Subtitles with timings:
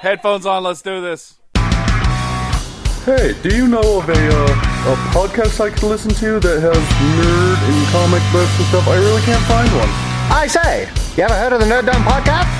[0.00, 1.36] Headphones on, let's do this.
[3.04, 6.72] Hey, do you know of a, uh, a podcast I could listen to that has
[6.72, 8.88] nerd and comic books and stuff?
[8.88, 9.90] I really can't find one.
[10.32, 12.59] I say, you ever heard of the Nerd Dome podcast?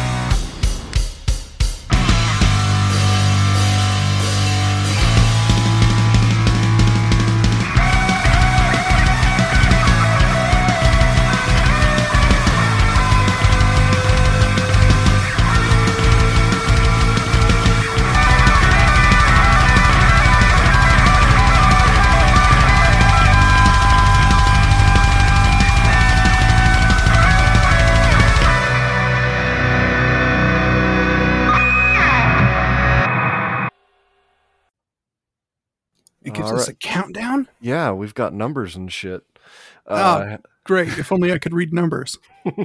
[37.11, 37.49] A countdown.
[37.61, 39.23] Yeah, we've got numbers and shit.
[39.87, 39.95] Oh.
[39.95, 40.89] Uh, Great.
[40.99, 42.19] If only I could read numbers.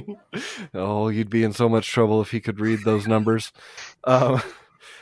[0.74, 3.52] oh, you'd be in so much trouble if he could read those numbers.
[4.04, 4.36] Uh,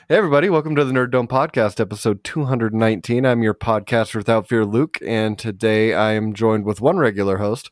[0.09, 3.27] hey, everybody, welcome to the Nerd Dome Podcast, episode 219.
[3.27, 7.71] I'm your podcaster without fear, Luke, and today I am joined with one regular host.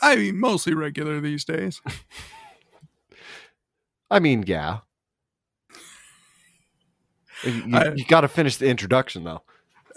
[0.00, 1.82] I mean, mostly regular these days.
[4.10, 4.78] I mean, yeah.
[7.42, 9.42] You, I- got to finish the introduction, though.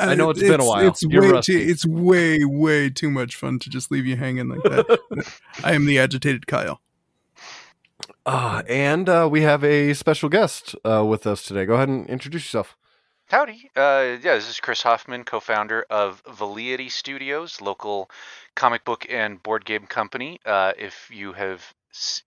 [0.01, 0.87] I know it's been a while.
[0.87, 1.53] It's You're way rusty.
[1.53, 4.99] too, it's way way too much fun to just leave you hanging like that.
[5.63, 6.81] I am the agitated Kyle.
[8.25, 11.65] Uh, and uh, we have a special guest uh, with us today.
[11.65, 12.75] Go ahead and introduce yourself.
[13.27, 13.71] Howdy.
[13.75, 18.11] Uh, yeah, this is Chris Hoffman, co-founder of Valiety Studios, local
[18.55, 20.39] comic book and board game company.
[20.45, 21.73] Uh, if you have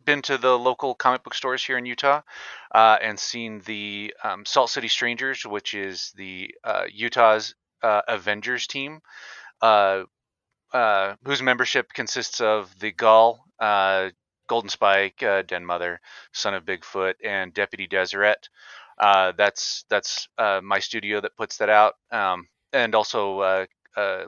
[0.04, 2.22] been to the local comic book stores here in Utah
[2.74, 8.66] uh, and seen the um, Salt City Strangers, which is the uh, Utah's uh, Avengers
[8.66, 9.00] team,
[9.62, 10.02] uh,
[10.72, 14.08] uh, whose membership consists of the Gull, uh,
[14.48, 16.00] Golden Spike, Den Mother,
[16.32, 18.48] Son of Bigfoot, and Deputy Deseret.
[18.98, 23.66] That's that's my studio that puts that out, um, and also a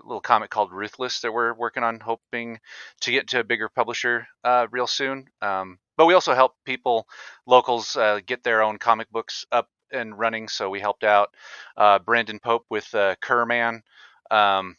[0.05, 2.61] little comic called Ruthless that we're working on, hoping
[3.01, 5.27] to get to a bigger publisher uh, real soon.
[5.43, 7.07] Um, but we also help people,
[7.47, 10.49] locals, uh, get their own comic books up and running.
[10.49, 11.35] So we helped out
[11.77, 13.83] uh, Brandon Pope with uh, Kerman.
[14.31, 14.77] Um,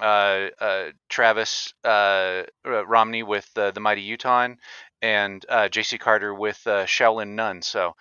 [0.00, 4.48] uh, uh, Travis uh, Romney with uh, the Mighty Utah,
[5.02, 5.98] and uh, J.C.
[5.98, 7.62] Carter with uh, Shaolin Nun.
[7.62, 7.94] So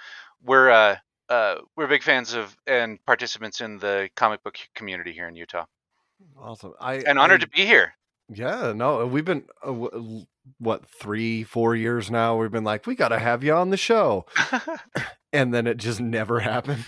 [0.44, 0.98] we're uh,
[1.30, 5.66] uh, we're big fans of and participants in the comic book community here in Utah,
[6.40, 6.74] Awesome.
[6.80, 7.94] I and honored I- to be here.
[8.30, 9.88] Yeah, no, we've been uh,
[10.59, 12.38] what three, four years now.
[12.38, 14.25] We've been like, we got to have you on the show,
[15.34, 16.85] and then it just never happened.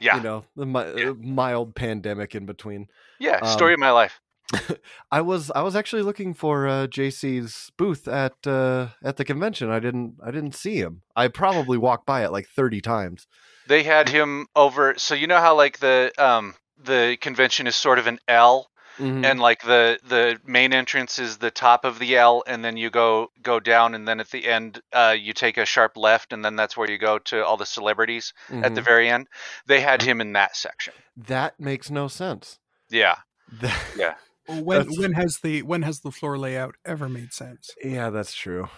[0.00, 1.10] yeah, You know, the mi- Yeah.
[1.10, 2.86] uh, mild pandemic in between.
[3.20, 4.20] yeah, um, story of my life.
[5.10, 9.70] I was I was actually looking for uh, JC's booth at uh, at the convention.
[9.70, 11.02] I didn't I didn't see him.
[11.16, 13.26] I probably walked by it like thirty times.
[13.66, 14.94] They had him over.
[14.98, 18.68] So you know how like the um the convention is sort of an L,
[18.98, 19.24] Mhm.
[19.24, 22.90] and like the the main entrance is the top of the L, and then you
[22.90, 26.44] go go down, and then at the end uh, you take a sharp left, and
[26.44, 28.84] then that's where you go to all the celebrities at the Mhm.
[28.84, 29.28] very end.
[29.66, 30.94] They had him in that section.
[31.16, 32.58] that makes no sense.
[32.90, 33.16] Yeah,
[33.60, 34.14] That- yeah.
[34.46, 37.70] When That's- when has the when has the floor layout ever made sense?
[37.82, 38.68] Yeah, that's true.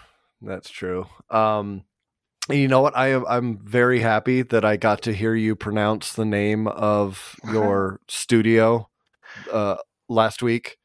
[0.41, 1.07] That's true.
[1.29, 1.83] Um,
[2.49, 2.95] and you know what?
[2.95, 7.35] I am I'm very happy that I got to hear you pronounce the name of
[7.51, 8.87] your studio
[9.51, 9.75] uh,
[10.09, 10.77] last week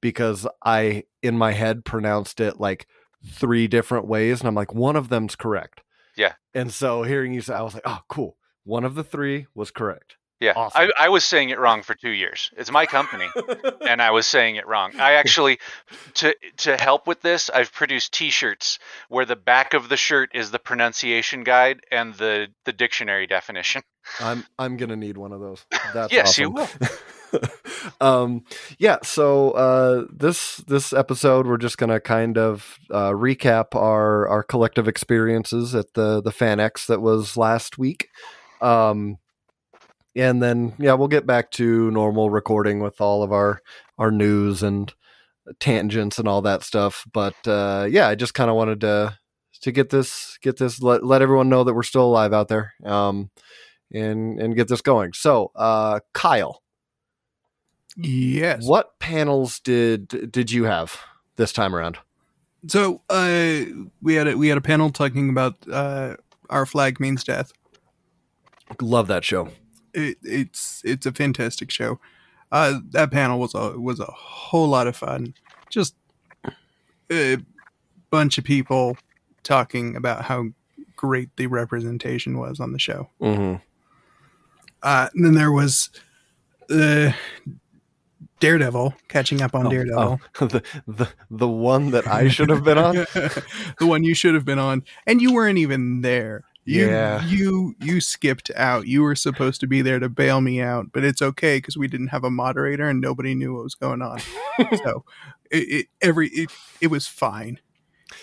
[0.00, 2.86] because I in my head pronounced it like
[3.26, 5.82] three different ways, and I'm like, one of them's correct.
[6.16, 6.34] Yeah.
[6.54, 8.36] And so hearing you say, I was like, oh, cool.
[8.64, 10.16] One of the three was correct.
[10.38, 10.90] Yeah, Awesome.
[10.98, 12.50] I, I was saying it wrong for two years.
[12.58, 13.26] It's my company,
[13.88, 14.92] and I was saying it wrong.
[15.00, 15.58] I actually,
[16.14, 20.50] to to help with this, I've produced T-shirts where the back of the shirt is
[20.50, 23.82] the pronunciation guide and the the dictionary definition.
[24.20, 25.64] I'm I'm gonna need one of those.
[25.94, 26.86] That's Yes, you awesome.
[28.00, 28.44] um,
[28.78, 28.98] yeah.
[29.02, 34.88] So uh, this this episode, we're just gonna kind of uh, recap our our collective
[34.88, 38.08] experiences at the the FanX that was last week.
[38.60, 39.18] Um,
[40.14, 43.60] and then yeah, we'll get back to normal recording with all of our
[43.98, 44.92] our news and
[45.60, 47.04] tangents and all that stuff.
[47.12, 49.18] But uh, yeah, I just kind of wanted to
[49.62, 52.74] to get this get this let, let everyone know that we're still alive out there.
[52.84, 53.30] Um,
[53.92, 55.12] and and get this going.
[55.12, 56.62] So, uh, Kyle,
[57.96, 58.66] Yes.
[58.66, 61.00] what panels did did you have
[61.36, 61.98] this time around?
[62.68, 63.60] So uh,
[64.02, 66.16] we had a, we had a panel talking about uh,
[66.50, 67.52] our flag means death.
[68.80, 69.48] Love that show.
[69.94, 72.00] It, it's it's a fantastic show.
[72.52, 75.34] Uh, that panel was a was a whole lot of fun.
[75.70, 75.94] Just
[77.10, 77.38] a
[78.10, 78.96] bunch of people
[79.42, 80.46] talking about how
[80.96, 83.08] great the representation was on the show.
[83.20, 83.56] Mm-hmm.
[84.82, 85.90] Uh, and then there was
[86.68, 87.14] the
[88.40, 92.64] Daredevil catching up on oh, Daredevil, Oh, the, the the one that I should have
[92.64, 92.94] been on.
[93.78, 96.44] the one you should have been on, and you weren't even there.
[96.64, 97.24] You, Yeah.
[97.24, 98.86] you you skipped out.
[98.86, 101.86] You were supposed to be there to bail me out, but it's okay because we
[101.88, 104.18] didn't have a moderator and nobody knew what was going on.
[104.82, 105.04] so
[105.50, 106.50] it, it every it,
[106.80, 107.60] it was fine.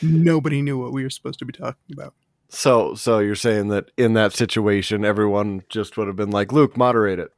[0.01, 2.13] Nobody knew what we were supposed to be talking about.
[2.50, 6.75] So so you're saying that in that situation, everyone just would have been like, Luke,
[6.77, 7.31] moderate it.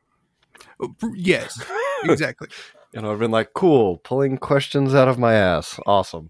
[0.79, 1.63] Oh, Yes,
[2.09, 2.47] exactly.
[2.93, 5.77] And I've been like, cool, pulling questions out of my ass.
[5.85, 6.29] Awesome.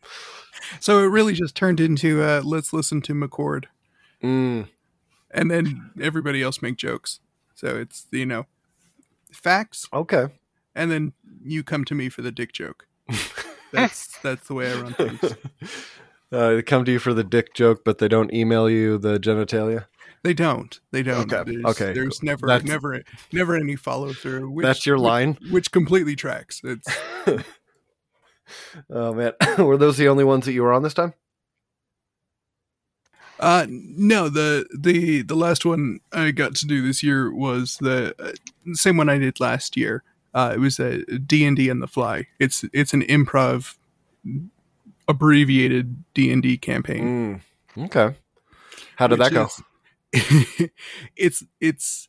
[0.80, 3.66] So it really just turned into uh, let's listen to McCord,
[4.24, 4.68] Mm,
[5.30, 7.20] and then everybody else make jokes.
[7.54, 8.48] So it's you know
[9.32, 10.30] facts, okay.
[10.74, 11.14] and then
[11.44, 12.88] you come to me for the dick joke.
[13.72, 15.36] That's that's the way I run things.
[16.32, 19.20] Uh, they come to you for the dick joke, but they don't email you the
[19.20, 19.86] genitalia.
[20.26, 20.80] They don't.
[20.92, 21.32] They don't.
[21.32, 21.94] Okay, There's, okay.
[21.94, 24.50] There's never, That's- never, never any follow through.
[24.50, 25.38] Which, That's your line.
[25.52, 26.62] which completely tracks.
[26.64, 26.88] It's
[28.90, 31.14] Oh man, were those the only ones that you were on this time?
[33.40, 38.16] uh no the the the last one I got to do this year was the
[38.18, 38.32] uh,
[38.74, 40.04] same one I did last year.
[40.34, 42.28] Uh, it was a D and D on the fly.
[42.40, 43.76] It's it's an improv
[45.08, 47.42] abbreviated D and D campaign.
[47.78, 48.16] Mm, okay.
[48.96, 49.46] How did that go?
[49.46, 49.62] is-
[51.16, 52.08] it's it's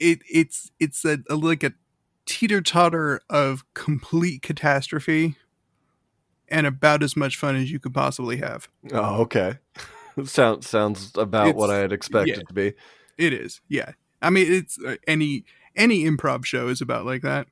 [0.00, 1.72] it it's it's a, a like a
[2.26, 5.36] teeter totter of complete catastrophe
[6.48, 8.68] and about as much fun as you could possibly have.
[8.92, 9.58] Oh, okay.
[10.24, 12.42] sounds sounds about what I had expected yeah.
[12.42, 12.72] to be.
[13.16, 13.92] It is, yeah.
[14.20, 15.44] I mean, it's uh, any
[15.76, 17.46] any improv show is about like that.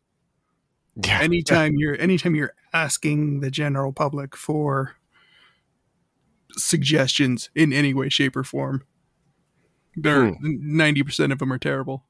[0.96, 1.20] Yeah.
[1.20, 4.96] Anytime you're anytime you're asking the general public for
[6.56, 8.84] suggestions in any way, shape, or form,
[9.96, 12.04] they're ninety percent of them are terrible.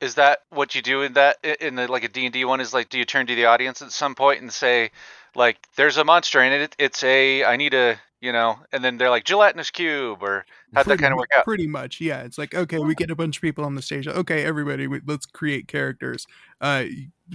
[0.00, 2.88] Is that what you do in that in the like a D&D one is like
[2.88, 4.90] do you turn to the audience at some point and say
[5.34, 8.98] like there's a monster in it it's a I need a you know and then
[8.98, 10.44] they're like gelatinous cube or
[10.74, 11.44] how'd that Pretty kind of work out?
[11.44, 12.22] Pretty much, yeah.
[12.22, 14.06] It's like okay, we get a bunch of people on the stage.
[14.06, 16.26] Okay, everybody, we, let's create characters.
[16.60, 16.84] Uh,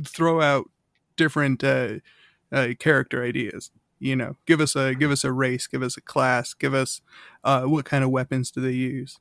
[0.05, 0.69] throw out
[1.15, 1.95] different uh,
[2.51, 3.71] uh, character ideas.
[3.99, 7.01] You know, give us a give us a race, give us a class, give us
[7.43, 9.19] uh, what kind of weapons do they use.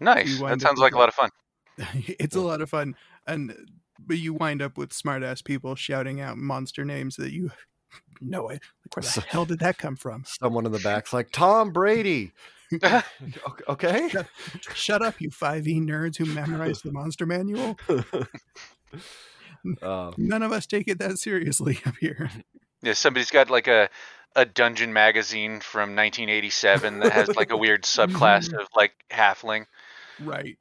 [0.00, 0.28] Nice.
[0.28, 1.30] you That sounds like a lot of fun.
[1.94, 3.54] it's a lot of fun, and
[3.98, 7.50] but you wind up with smart ass people shouting out monster names that you
[8.20, 8.62] know it.
[8.96, 10.24] Like, where the hell did that come from?
[10.26, 12.32] Someone in the back's like Tom Brady.
[13.68, 14.08] Okay.
[14.74, 17.76] Shut up, you five E nerds who memorized the monster manual.
[19.82, 22.30] Uh, None of us take it that seriously up here.
[22.82, 23.90] Yeah, somebody's got like a
[24.36, 29.66] a dungeon magazine from 1987 that has like a weird subclass of like halfling.
[30.22, 30.56] Right.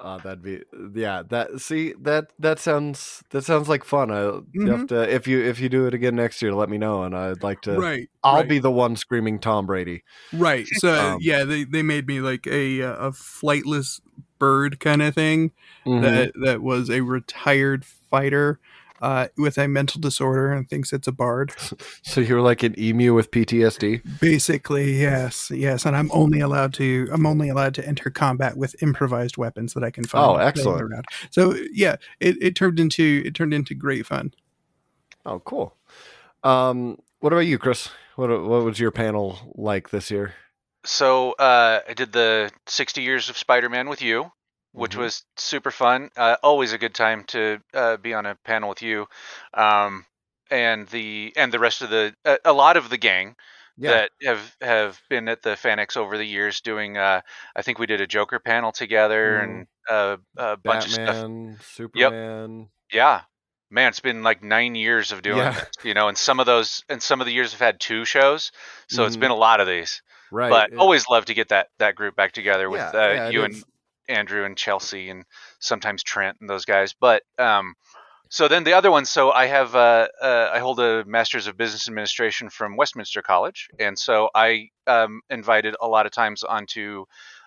[0.00, 0.62] uh, that'd be
[0.94, 1.22] yeah.
[1.28, 4.10] That see that that sounds that sounds like fun.
[4.10, 6.78] I you have to if you if you do it again next year, let me
[6.78, 7.78] know, and I'd like to.
[7.78, 8.08] right.
[8.24, 10.02] I'll right, be the one screaming Tom Brady.
[10.32, 10.66] right.
[10.66, 14.00] So Um, yeah, they, they made me like a uh, a flightless
[14.38, 15.50] bird kind of thing
[15.86, 16.02] Mhm.
[16.02, 18.60] that that was a retired fighter
[19.02, 21.52] uh, with a mental disorder and thinks it's a bard.
[22.04, 24.20] So you're like an emu with PTSD.
[24.20, 25.86] Basically, yes, yes.
[25.86, 29.82] And I'm only allowed to I'm only allowed to enter combat with improvised weapons that
[29.82, 30.24] I can find.
[30.24, 30.82] Oh, excellent.
[30.82, 31.04] around.
[31.30, 34.34] So yeah, it, it turned into it turned into great fun.
[35.24, 35.76] Oh, cool.
[36.44, 37.88] Um, what about you, Chris?
[38.16, 40.34] What what was your panel like this year?
[40.84, 44.32] So uh, I did the 60 years of Spider-Man with you,
[44.72, 44.98] which Mhm.
[44.98, 46.10] was super fun.
[46.16, 49.06] Uh, always a good time to uh, be on a panel with you,
[49.54, 50.04] um,
[50.50, 53.36] and the and the rest of the a, a lot of the gang
[53.78, 56.96] that have have been at the FanX over the years doing.
[56.96, 57.20] Uh,
[57.56, 61.06] I think we did a Joker panel together and uh, a bunch of stuff.
[61.06, 62.68] Batman, Superman.
[62.92, 63.22] Yeah.
[63.70, 65.52] Man, it's been like nine years of doing Yeah.
[65.52, 68.04] this, you know, and some of those and some of the years have had two
[68.04, 68.52] shows.
[68.88, 70.02] So it's been a lot of these.
[70.30, 70.50] Right.
[70.50, 73.28] but it- always love to get that that group back together with Yeah, uh, yeah,
[73.30, 73.64] you and.
[74.08, 75.24] Andrew and Chelsea and
[75.60, 76.94] sometimes Trent and those guys.
[76.98, 77.74] But um,
[78.28, 79.04] so then the other one.
[79.04, 83.68] So I have uh, uh, I hold a Master's of Business Administration from Westminster College,
[83.78, 87.04] and so I um, invited a lot of times onto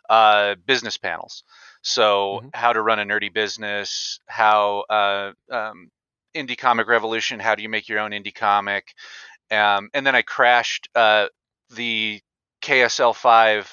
[0.10, 1.44] uh, business panels.
[1.82, 2.50] So Mhm.
[2.54, 5.90] how to run a nerdy business, how uh, um,
[6.36, 8.94] indie comic revolution, how do you make your own indie comic,
[9.52, 11.28] um, and then I crashed uh,
[11.72, 12.22] the
[12.62, 13.72] KSL five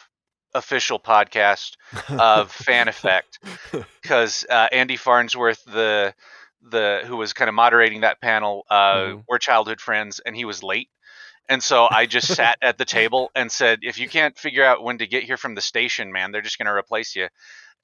[0.55, 1.73] official podcast
[2.19, 3.23] of FanX
[4.03, 6.15] because uh, Andy Farnsworth, the
[6.63, 9.25] the who was kind of moderating that panel, uh, Mhm.
[9.29, 10.89] we're childhood friends, and he was late,
[11.49, 14.83] And so I just sat at the table and said, if you can't figure out
[14.83, 17.29] when to get here from the station, man, they're just going to replace you.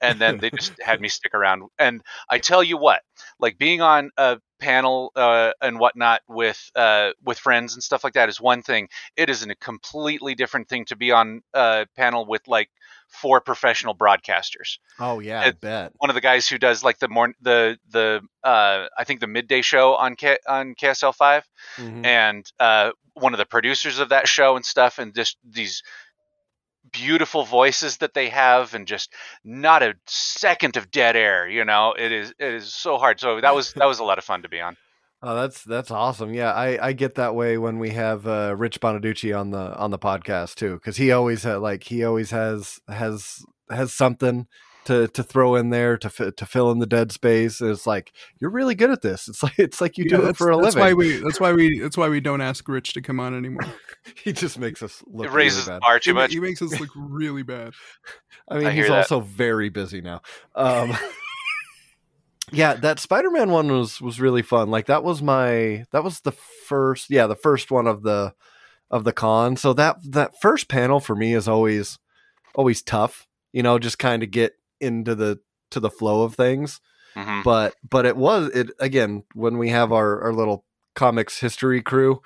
[0.01, 1.63] And then they just had me stick around.
[1.79, 3.03] And I tell you what,
[3.39, 8.15] like being on a panel uh, and whatnot with uh, with friends and stuff like
[8.15, 8.89] that is one thing.
[9.17, 12.71] It is a completely different thing to be on a panel with like
[13.09, 14.79] four professional broadcasters.
[14.99, 15.93] Oh yeah, I bet.
[15.99, 19.27] One of the guys who does like the morn the the uh, I think the
[19.27, 21.45] midday show on K- on KSL 5
[21.79, 22.05] Mhm.
[22.05, 25.83] and uh, one of the producers of that show and stuff, and just these
[26.93, 29.13] beautiful voices that they have, and just
[29.45, 31.49] not a second of dead air.
[31.49, 33.21] You know, it is it is so hard.
[33.21, 34.77] So that was that was a lot of fun to be on.
[35.21, 36.33] Oh, that's that's awesome.
[36.33, 39.91] Yeah, I, I get that way when we have uh, Rich Bonaducci on the on
[39.91, 44.47] the podcast too, because he always ha- like he always has has has something
[44.89, 47.61] to to throw in there to fi- to fill in the dead space.
[47.61, 49.29] And it's like you're really good at this.
[49.29, 50.81] It's like it's like you Yeah, do it for a that's living.
[50.81, 51.79] Why we, that's why we.
[51.79, 53.63] That's why we don't ask Rich to come on anymore.
[54.25, 55.81] he just makes us look It really raises the bad.
[55.81, 56.33] bar too he, much.
[56.33, 57.73] he makes us look really bad.
[58.49, 60.23] I mean, I he's also very busy now.
[60.55, 60.97] Um,
[62.51, 64.71] yeah, that Spider-Man one was was really fun.
[64.71, 68.33] Like that was my that was the first yeah the first one of the
[68.91, 69.57] of the con.
[69.57, 71.99] So that that first panel for me is always
[72.55, 73.27] always tough.
[73.53, 75.39] You know, just kind of get into the
[75.71, 76.81] to the flow of things.
[77.17, 77.45] Mhm.
[77.45, 82.21] But but it was it again when we have our our little comics history crew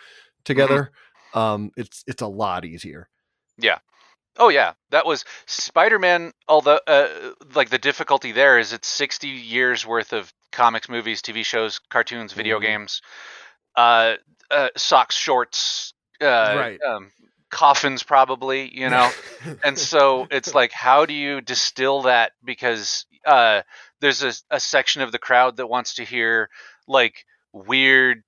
[0.44, 0.90] together.
[1.34, 3.08] Um, it's it's a lot easier.
[3.58, 3.78] Yeah.
[4.38, 6.32] Oh yeah, that was Spider-Man.
[6.48, 11.44] Although, uh, like the difficulty there is, it's sixty years worth of comics, movies, TV
[11.44, 12.62] shows, cartoons, video Mhm.
[12.62, 13.02] games,
[13.76, 14.14] uh,
[14.50, 16.80] uh, socks, shorts, uh, Right.
[16.82, 17.12] um,
[17.52, 18.68] coffins, probably.
[18.76, 19.10] You know,
[19.64, 22.32] and so it's like, how do you distill that?
[22.44, 23.62] Because uh,
[24.00, 26.50] there's a, a section of the crowd that wants to hear
[26.88, 28.22] like weird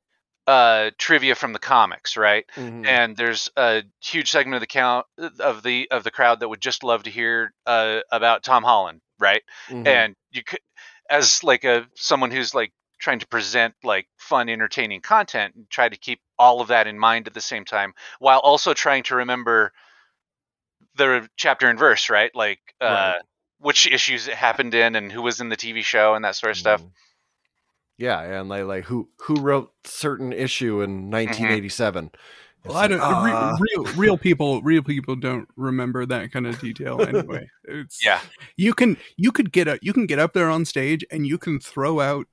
[0.46, 2.44] uh, trivia from the comics, right?
[2.56, 2.86] Mhm.
[2.86, 5.06] and there's a huge segment of the count
[5.40, 9.00] of the of the crowd that would just love to hear uh, about Tom Holland,
[9.18, 9.42] right?
[9.68, 9.86] Mhm.
[9.86, 10.60] And you could,
[11.10, 15.88] as like a someone who's like trying to present like fun, entertaining content, and try
[15.88, 19.16] to keep all of that in mind at the same time, while also trying to
[19.16, 19.72] remember
[20.96, 22.34] the chapter and verse, right?
[22.34, 23.22] Like uh, Right.
[23.58, 26.52] which issues it happened in, and who was in the TV show, and that sort
[26.52, 26.82] of stuff.
[26.82, 26.90] Mhm.
[27.96, 32.10] Yeah, and like like who who wrote certain issue in 1987?
[32.64, 33.00] Well, I don't.
[33.00, 37.46] uh, re- real, real people, real people don't remember that kind of detail anyway.
[37.66, 38.20] It's, Yeah,
[38.56, 41.38] you can, you could get up, you can get up there on stage and you
[41.38, 42.26] can throw out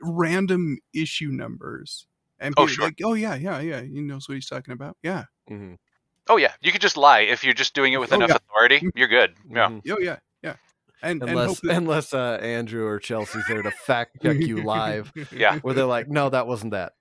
[0.00, 2.06] random issue numbers
[2.38, 2.84] and be Oh, sure.
[2.86, 4.96] like, oh yeah, yeah, yeah, he knows what he's talking about.
[5.02, 5.74] Yeah, Mm-hmm.
[6.28, 8.36] oh yeah, you could just lie if you're just doing it with Oh, enough yeah.
[8.36, 8.88] authority.
[8.94, 9.34] You're good.
[9.50, 9.68] Yeah.
[9.68, 9.82] mhm.
[9.90, 10.56] oh yeah, yeah.
[11.02, 14.62] And and Unless hope that- unless uh, Andrew or Chelsea's there to fact check you
[14.64, 15.58] live, Yeah.
[15.58, 16.94] where they're like, "No, that wasn't that.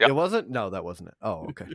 [0.00, 0.10] Yep.
[0.10, 0.50] It wasn't.
[0.50, 1.14] No, that wasn't it.
[1.22, 1.66] Oh, okay.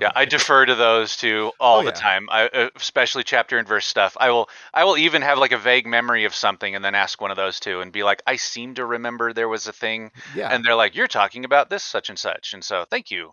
[0.00, 1.92] Yeah, I defer to those two all Oh, the yeah.
[1.92, 2.28] time.
[2.30, 4.16] I, uh, especially chapter and verse stuff.
[4.20, 7.20] I will, I will even have like a vague memory of something, and then ask
[7.20, 10.10] one of those two, and be like, "I seem to remember there was a thing,"
[10.34, 10.48] yeah.
[10.52, 13.32] and they're like, "You're talking about this such and such," and so thank you.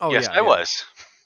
[0.00, 0.42] oh, yes, yeah, I yeah.
[0.42, 0.84] was.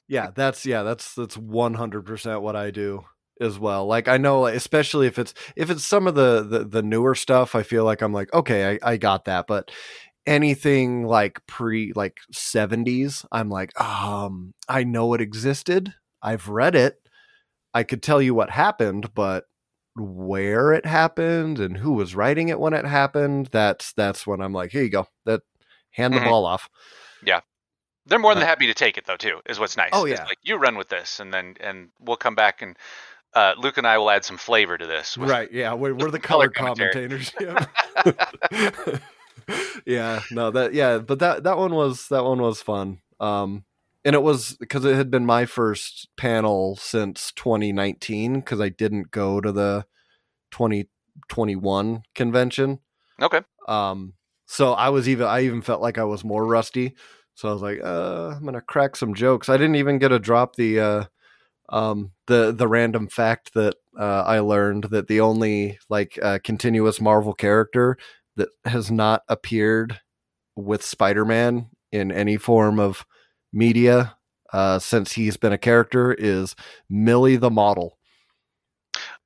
[0.09, 3.05] yeah that's yeah that's that's 100% what i do
[3.41, 6.83] as well like i know especially if it's if it's some of the, the the
[6.83, 9.71] newer stuff i feel like i'm like okay i, I got that but
[10.27, 16.97] anything like pre like 70s i'm like um i know it existed i've read it
[17.75, 19.45] i could tell you what happened but
[19.97, 24.53] where it happened and who was writing it when it happened that's that's when i'm
[24.53, 25.43] like here you go that
[25.91, 26.25] hand the Mhm.
[26.29, 26.69] ball off
[27.25, 27.41] yeah
[28.07, 29.41] They're more than Uh, happy to take it though too.
[29.47, 29.91] Is what's nice.
[29.93, 30.27] Oh, It's yeah.
[30.27, 32.77] like you run with this, and then and we'll come back and
[33.35, 35.17] uh, Luke and I will add some flavor to this.
[35.19, 35.51] with- Right.
[35.51, 35.75] Yeah.
[35.75, 37.33] We're, we're the color color, commentators.
[37.41, 37.67] Yeah.
[39.87, 40.23] yeah.
[40.31, 40.99] No, that, yeah.
[40.99, 43.01] But that, that one was, that one was fun.
[43.21, 43.65] Um,
[44.05, 49.11] and it was because it had been my first panel since 2019 because I didn't
[49.11, 49.85] go to the
[50.53, 52.79] 2021 convention.
[53.21, 53.41] Okay.
[53.67, 54.15] Um,
[54.47, 56.95] so I was even, I even felt like I was more rusty.
[57.35, 59.49] So I was like, uh, I'm gonna crack some jokes.
[59.49, 61.05] I didn't even get to drop the, uh,
[61.69, 67.01] um, the the random fact that uh, I learned that the only like uh, continuous
[67.01, 67.99] Marvel character
[68.37, 70.01] that has not appeared
[70.55, 73.05] with Spider-Man in any form of
[73.53, 74.17] media
[74.53, 76.55] uh, since he's been a character is
[76.89, 77.99] Millie the model.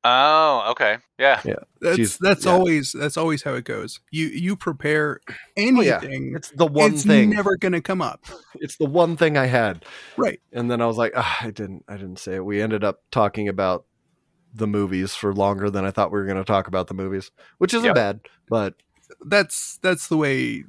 [0.02, 0.96] Oh, okay.
[1.18, 1.40] Yeah.
[1.44, 1.54] yeah.
[1.80, 2.52] that's she's- that's yeah.
[2.52, 4.00] always that's always how it goes.
[4.10, 5.98] You you prepare Oh, yeah.
[6.02, 6.32] anything.
[6.34, 7.30] It's the one it's thing.
[7.30, 8.24] never gonna come up.
[8.54, 9.84] it's the one thing I had.
[10.16, 10.40] Right.
[10.52, 12.44] And then I was like, ah, I didn't I didn't say it.
[12.44, 13.84] We ended up talking about
[14.54, 17.30] the movies for longer than I thought we were going to talk about the movies,
[17.58, 17.94] which isn't Yep.
[17.94, 18.74] bad, but
[19.24, 20.64] That's that's the way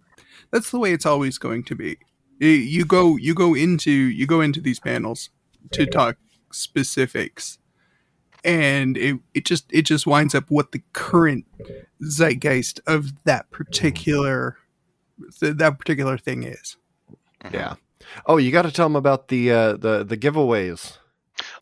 [0.52, 1.98] that's the way it's always going to be.
[2.40, 5.30] You go you go into you go into these panels
[5.72, 6.18] to talk
[6.52, 7.60] specifics,
[8.44, 11.46] and it it just it just winds up what the current
[12.02, 14.58] zeitgeist of that particular
[15.40, 16.78] th- that particular thing is.
[17.52, 17.76] Yeah.
[18.26, 20.98] Oh, you got to tell them about the uh, the the giveaways.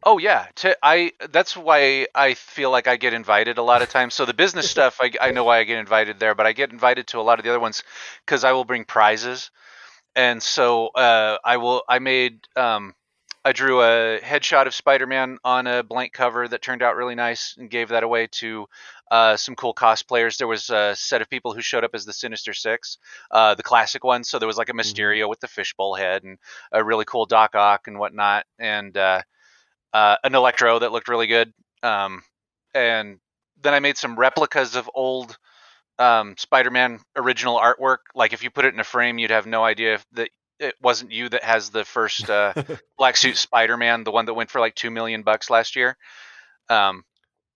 [0.03, 3.89] Oh yeah, to, I that's why I feel like I get invited a lot of
[3.89, 4.13] times.
[4.13, 6.71] So the business stuff, I, I know why I get invited there, but I get
[6.71, 7.83] invited to a lot of the other ones
[8.25, 9.51] because I will bring prizes,
[10.15, 11.83] and so uh, I will.
[11.87, 12.93] I made um,
[13.43, 17.55] I drew a headshot of Spider-Man on a blank cover that turned out really nice
[17.57, 18.67] and gave that away to
[19.09, 20.37] uh, some cool cosplayers.
[20.37, 22.97] There was a set of people who showed up as the Sinister Six,
[23.31, 24.29] uh, the classic ones.
[24.29, 26.37] So there was like a Mysterio with the fishbowl head and
[26.71, 28.95] a really cool Doc Ock and whatnot, and
[29.93, 31.53] uh, an Electro that looked really good.
[31.83, 32.23] Um,
[32.73, 33.19] and
[33.61, 35.37] then I made some replicas of old
[35.97, 37.97] um, Spider-Man original artwork.
[38.15, 40.29] Like if you put it in a frame, you'd have no idea if that
[40.59, 42.53] it wasn't you that has the first uh,
[42.97, 45.97] black suit Spider-Man, the one that went for like two million bucks last year.
[46.69, 47.03] Um,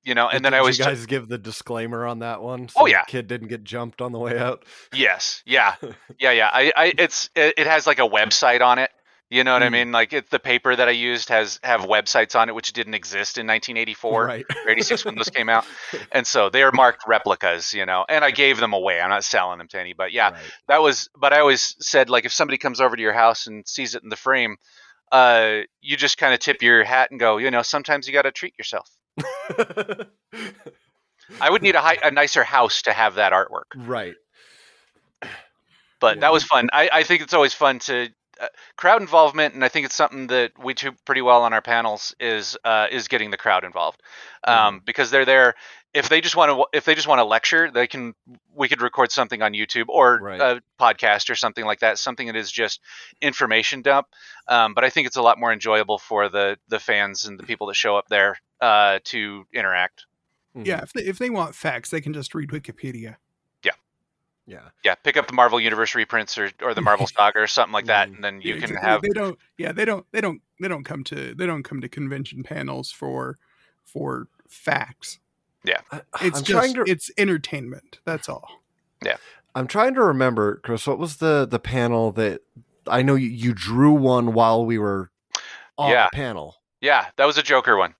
[0.03, 2.69] you know, and then I always you guys give the disclaimer on that one.
[2.75, 3.03] Oh, the yeah.
[3.05, 4.65] kid didn't get jumped on the way out.
[4.93, 5.41] Yes.
[5.45, 5.75] Yeah.
[6.19, 6.31] Yeah.
[6.31, 6.49] Yeah.
[6.51, 8.91] I, I it's it, it has like a website on it.
[9.33, 9.71] You know what I Mm.
[9.71, 9.91] mean?
[9.91, 13.37] Like it, the paper that I used has have websites on it which didn't exist
[13.39, 14.45] in 1984 right.
[14.65, 15.65] or 86 when those came out,
[16.11, 17.73] and so they are marked replicas.
[17.73, 19.01] You know, and I gave them away.
[19.01, 20.51] I'm not selling them to any, but yeah, Right.
[20.67, 21.09] that was.
[21.17, 24.03] But I always said like if somebody comes over to your house and sees it
[24.03, 24.57] in the frame,
[25.11, 27.37] uh, you just kind of tip your hat and go.
[27.37, 28.87] You know, sometimes you got to treat yourself.
[31.41, 33.75] I would need a, high, a nicer house to have that artwork.
[33.75, 34.15] right.
[35.99, 36.21] but Yeah.
[36.21, 36.69] that was fun.
[36.71, 38.09] I, I think it's always fun to
[38.39, 41.61] uh, crowd involvement, and I think it's something that we do pretty well on our
[41.61, 44.01] panels is uh, is getting the crowd involved
[44.43, 45.55] um, because they're there.
[45.93, 48.15] If they just want to, if they just want to lecture, they can.
[48.55, 50.41] We could record something on YouTube or Right.
[50.41, 51.99] a podcast or something like that.
[51.99, 52.79] Something that is just
[53.21, 54.07] information dump.
[54.47, 57.43] Um, but I think it's a lot more enjoyable for the the fans and the
[57.43, 60.05] people that show up there uh, to interact.
[60.57, 60.65] Mhm.
[60.67, 63.17] Yeah, if they, if they want facts, they can just read Wikipedia.
[64.45, 64.69] Yeah.
[64.83, 67.85] Yeah, pick up the Marvel Universe reprints or, or the Marvel Saga or something like
[67.85, 69.37] that, and then you Yeah, can have They don't.
[69.57, 70.05] Yeah, they don't.
[70.11, 70.41] They don't.
[70.59, 71.33] They don't come to.
[71.33, 73.37] They don't come to convention panels for
[73.85, 75.19] for facts.
[75.63, 75.79] Yeah.
[76.21, 76.45] It's I'm just.
[76.47, 76.83] trying to.
[76.85, 77.99] It's entertainment.
[78.05, 78.61] That's all.
[79.03, 79.15] Yeah.
[79.55, 80.85] I'm trying to remember, Chris.
[80.87, 82.41] What was the the panel that
[82.87, 85.09] I know you, you drew one while we were
[85.77, 86.07] on Yeah.
[86.11, 86.57] the panel?
[86.81, 87.95] Yeah, that was a Joker one.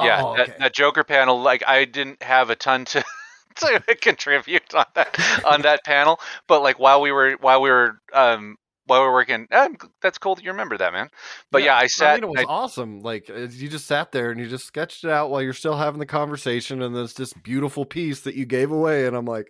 [0.00, 3.04] Yeah, Oh, that, that Joker panel, like I didn't have a ton to
[3.56, 7.98] to contribute on that on that panel, but like while we were while we were
[8.12, 8.56] um
[8.86, 11.10] while we were working, um, that's cool that you remember that, man.
[11.52, 12.12] But yeah, I sat.
[12.12, 13.00] I mean, it was I- awesome.
[13.00, 16.00] Like you just sat there and you just sketched it out while you're still having
[16.00, 19.48] the conversation, and there's this beautiful piece that you gave away, and I'm like,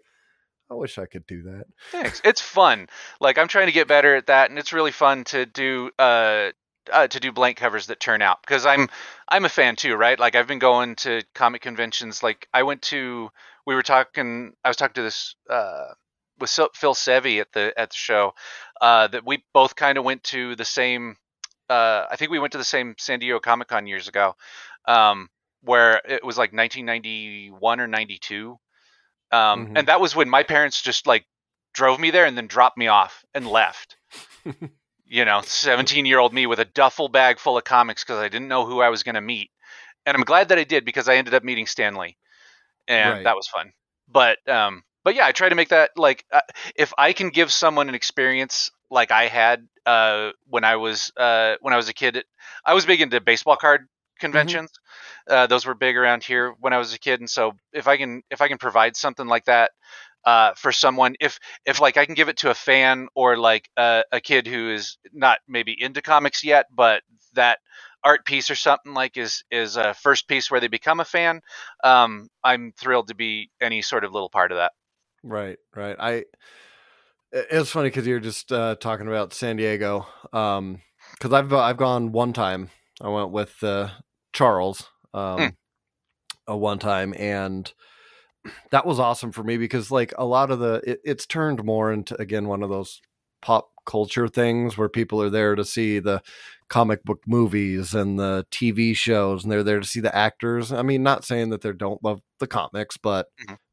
[0.70, 1.64] I wish I could do that.
[1.92, 2.20] Thanks.
[2.24, 2.88] It's fun.
[3.20, 6.50] Like I'm trying to get better at that, and it's really fun to do uh,
[6.92, 8.88] uh to do blank covers that turn out because I'm
[9.28, 10.18] I'm a fan too, right?
[10.18, 12.22] Like I've been going to comic conventions.
[12.22, 13.30] Like I went to
[13.66, 14.52] we were talking.
[14.64, 15.86] I was talking to this uh
[16.38, 18.32] with Phil Sevi at the at the show
[18.80, 21.16] uh that we both kind of went to the same.
[21.68, 24.34] Uh, I think we went to the same San Diego Comic Con years ago,
[24.86, 25.28] um,
[25.62, 28.58] where it was like 1991 or 92.
[29.32, 29.76] Um, Mhm.
[29.76, 31.26] and that was when my parents just like
[31.74, 33.96] drove me there and then dropped me off and left.
[35.08, 38.28] you know, 17 year old me with a duffel bag full of comics because I
[38.28, 39.50] didn't know who I was going to meet.
[40.06, 42.16] And I'm glad that I did because I ended up meeting Stan Lee,
[42.88, 43.24] and Right.
[43.24, 43.72] that was fun.
[44.08, 46.40] But um, but yeah, I try to make that like uh,
[46.76, 51.56] if I can give someone an experience like I had uh, when I was uh,
[51.60, 52.22] when I was a kid.
[52.64, 53.86] I was big into baseball card
[54.20, 54.70] conventions.
[55.28, 57.96] Uh, those were big around here when I was a kid, and so if I
[57.96, 59.72] can if I can provide something like that
[60.24, 63.68] uh, for someone, if if like I can give it to a fan or like
[63.76, 67.02] a, a kid who is not maybe into comics yet, but
[67.34, 67.58] that
[68.04, 71.40] art piece or something like is is a first piece where they become a fan,
[71.84, 74.72] um, I'm thrilled to be any sort of little part of that.
[75.22, 75.96] Right, right.
[75.98, 76.12] I
[77.32, 80.06] it- it's funny because you're just uh, talking about San Diego.
[80.32, 82.70] Um, because I've I've gone one time.
[83.00, 83.88] I went with uh,
[84.32, 85.54] Charles um, Hmm.
[86.46, 87.72] a one time, and
[88.70, 91.92] that was awesome for me because like a lot of the it, it's turned more
[91.92, 93.00] into again one of those
[93.42, 96.20] pop culture things where people are there to see the
[96.68, 100.70] comic book movies and the TV shows and they're there to see the actors.
[100.72, 103.28] I mean, not saying that they don't love the comics, but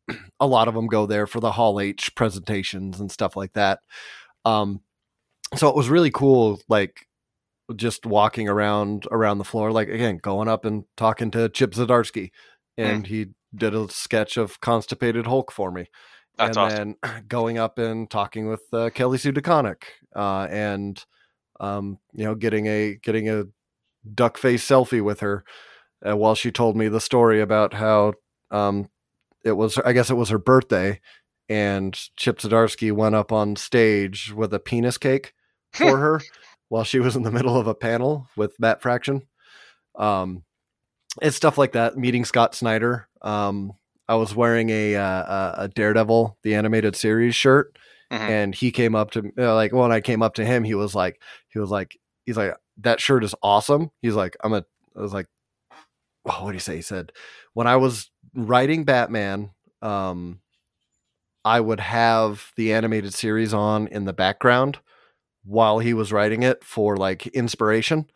[0.40, 3.80] a lot of them go there for the Hall H presentations and stuff like that.
[4.46, 4.82] Um,
[5.56, 7.08] so it was really cool, like
[7.76, 12.32] just walking around around the floor, like again, going up and talking to Chip Zdarsky,
[12.78, 15.88] and he did a sketch of constipated Hulk for me.
[16.38, 16.96] That's and awesome.
[17.02, 19.84] then going up and talking with uh, Kelly Sue DeConnick,
[20.16, 21.04] uh, and
[21.60, 23.46] um, you know, getting a getting a
[24.14, 25.44] duck face selfie with her
[26.08, 28.14] uh, while she told me the story about how
[28.52, 28.90] um,
[29.44, 29.78] it was.
[29.80, 31.00] I guess it was her birthday,
[31.48, 35.34] and Chip Zdarsky went up on stage with a penis cake
[35.72, 36.22] for her
[36.70, 39.28] while she was in the middle of a panel with Matt Fraction.
[39.98, 40.44] Um,
[41.22, 41.98] it's stuff like that.
[41.98, 43.08] Meeting Scott Snyder.
[43.26, 43.74] Um,
[44.08, 47.78] I was wearing a, uh, a Daredevil the animated series shirt,
[48.12, 48.20] Mhm.
[48.20, 50.76] and he came up to me uh, like when I came up to him, he
[50.76, 53.92] was like, he was like, he's like, that shirt is awesome.
[54.02, 54.64] He's like, I'm a.
[54.98, 55.28] I was like,
[56.26, 56.78] oh, what do you say?
[56.78, 57.12] He said,
[57.54, 60.40] when I was writing Batman, um,
[61.44, 64.80] I would have the animated series on in the background
[65.44, 68.10] while he was writing it for like inspiration.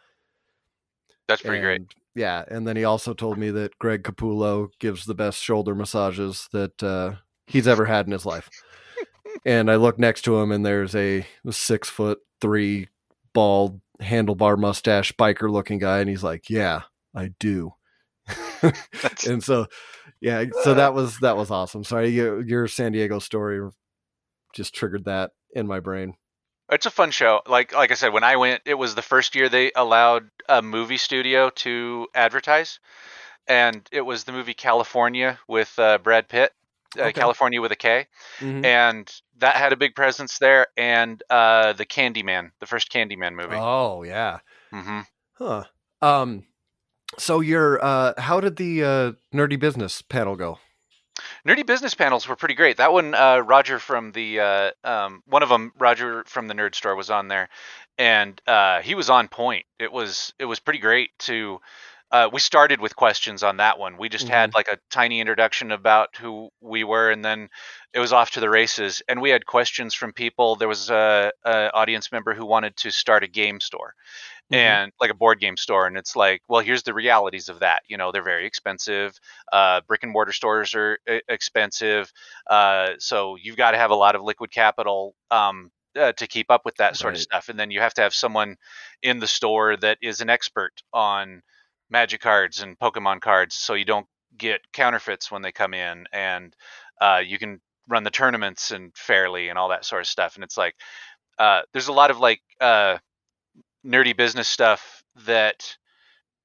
[1.27, 1.81] That's pretty great.
[2.15, 6.49] Yeah, and then he also told me that Greg Capullo gives the best shoulder massages
[6.51, 7.13] that uh,
[7.47, 8.49] he's ever had in his life.
[9.45, 12.87] and I look next to him, and there's a six foot three,
[13.33, 16.83] bald, handlebar mustache, biker looking guy, and he's like, "Yeah,
[17.15, 17.73] I do."
[19.27, 19.67] And so,
[20.19, 21.83] yeah, so that was that was awesome.
[21.83, 23.61] Sorry, your, your San Diego story
[24.53, 26.15] just triggered that in my brain.
[26.69, 27.41] It's a fun show.
[27.47, 30.61] Like like I said, when I went, it was the first year they allowed a
[30.61, 32.79] movie studio to advertise,
[33.47, 36.53] and it was the movie Kalifornia with uh, Brad Pitt,
[36.97, 37.21] uh, Okay.
[37.21, 38.07] Kalifornia with a K,
[38.39, 38.65] Mhm.
[38.65, 40.67] and that had a big presence there.
[40.77, 43.55] And uh, the Candyman, the first Candyman movie.
[43.55, 44.39] Oh yeah.
[44.71, 45.01] hmm
[45.33, 45.65] Huh.
[46.01, 46.45] Um.
[47.17, 50.59] So your uh, how did the uh, nerdy business panel go?
[51.47, 52.77] Nerdy business panels were pretty great.
[52.77, 56.75] That one, uh, Roger from the uh, um, one of them, Roger from the Nerd
[56.75, 57.49] Store was on there,
[57.97, 59.65] and uh, he was on point.
[59.79, 61.59] It was it was pretty great to.
[62.11, 63.95] Uh, we started with questions on that one.
[63.95, 67.49] We just had like a tiny introduction about who we were, and then
[67.93, 69.03] it was off to the races.
[69.07, 70.55] And we had questions from people.
[70.55, 73.93] There was a, a audience member who wanted to start a game store,
[74.51, 74.57] Mhm.
[74.57, 77.83] and like a board game store and it's like well here's the realities of that
[77.87, 79.17] you know they're very expensive
[79.51, 82.11] uh, brick and mortar stores are e- expensive
[82.49, 86.49] uh, so you've got to have a lot of liquid capital um, uh, to keep
[86.51, 88.55] up with that sort of stuff and then you have to have someone
[89.01, 91.41] in the store that is an expert on
[91.89, 94.07] magic cards and pokemon cards so you don't
[94.37, 96.55] get counterfeits when they come in and
[97.01, 100.43] uh, you can run the tournaments and fairly and all that sort of stuff and
[100.43, 100.75] it's like
[101.39, 102.97] uh, there's a lot of like uh,
[103.85, 105.77] nerdy business stuff that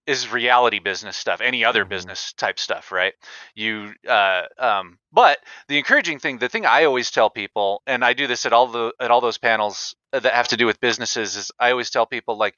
[0.07, 1.89] is reality business stuff any other Mhm.
[1.89, 3.15] business type stuff right?
[3.55, 8.13] You uh um but the encouraging thing the thing i always tell people and i
[8.13, 11.37] do this at all the at all those panels that have to do with businesses
[11.37, 12.57] is i always tell people like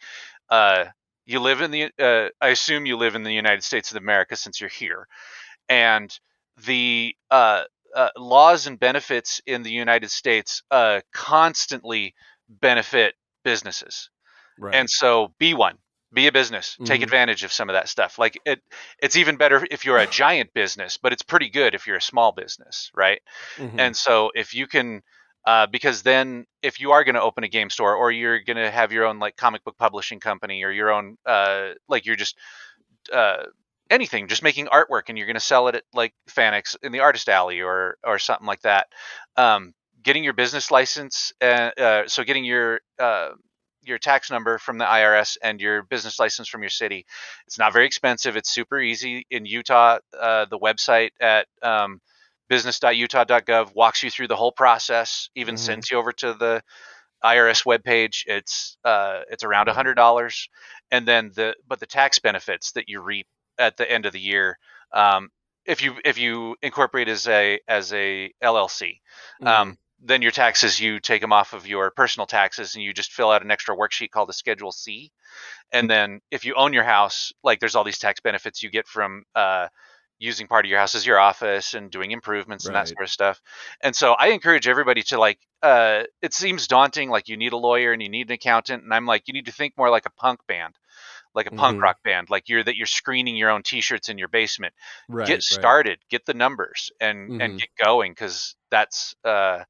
[0.51, 0.87] uh
[1.27, 4.37] you live in the uh i assume you live in the united states of america
[4.37, 5.07] since you're here.
[5.69, 6.17] And
[6.67, 12.15] the uh, uh laws and benefits in the united states uh constantly
[12.49, 14.11] benefit businesses
[14.59, 14.81] Right.
[14.81, 15.79] and so be one.
[16.13, 16.79] Be a business.
[16.85, 17.03] Take Mhm.
[17.03, 18.19] advantage of some of that stuff.
[18.19, 18.61] Like it
[19.03, 22.03] it's even better if you're a giant business, but it's pretty good if you're a
[22.03, 23.21] small business, right?
[23.57, 23.79] Mhm.
[23.79, 25.03] And so if you can
[25.47, 28.57] uh, because then if you are going to open a game store or you're going
[28.57, 32.17] to have your own like comic book publishing company or your own uh, like you're
[32.17, 32.37] just
[33.13, 33.45] uh,
[33.91, 37.01] anything just making artwork and you're going to sell it at like FanX in the
[37.01, 38.87] artist alley or or something like that
[39.37, 43.31] um, getting your business license uh, uh, so getting your uh,
[43.87, 47.07] your tax number from the IRS and your business license from your city.
[47.47, 48.37] It's not very expensive.
[48.37, 49.99] It's super easy in Utah.
[50.19, 52.01] Uh, the website at um,
[52.49, 55.29] business.utah.gov walks you through the whole process.
[55.35, 55.59] Even Mhm.
[55.59, 56.63] sends you over to the
[57.25, 58.25] IRS webpage.
[58.27, 60.49] It's uh, it's around a hundred dollars,
[60.91, 63.27] and then the but the tax benefits that you reap
[63.59, 64.59] at the end of the year,
[64.93, 65.31] um,
[65.65, 69.01] if you if you incorporate as a as a LLC,
[69.43, 69.49] Mm-hmm.
[69.49, 73.13] um, then your taxes you take them off of your personal taxes and you just
[73.13, 75.11] fill out an extra worksheet called a schedule c
[75.73, 78.87] and then if you own your house like there's all these tax benefits you get
[78.87, 79.69] from uh,
[80.19, 83.11] using part of your house as your office and doing improvements and that sort of
[83.13, 83.41] stuff
[83.83, 87.57] and so i encourage everybody to like uh, it seems daunting like you need a
[87.57, 90.07] lawyer and you need an accountant and i'm like you need to think more like
[90.07, 90.77] a punk band
[91.35, 91.83] like a punk Mhm.
[91.83, 94.75] rock band like you're that you're screening your own t-shirts in your basement
[95.09, 95.73] right, get right.
[95.73, 97.59] started get the numbers and and Mhm.
[97.59, 99.65] get going because that's uh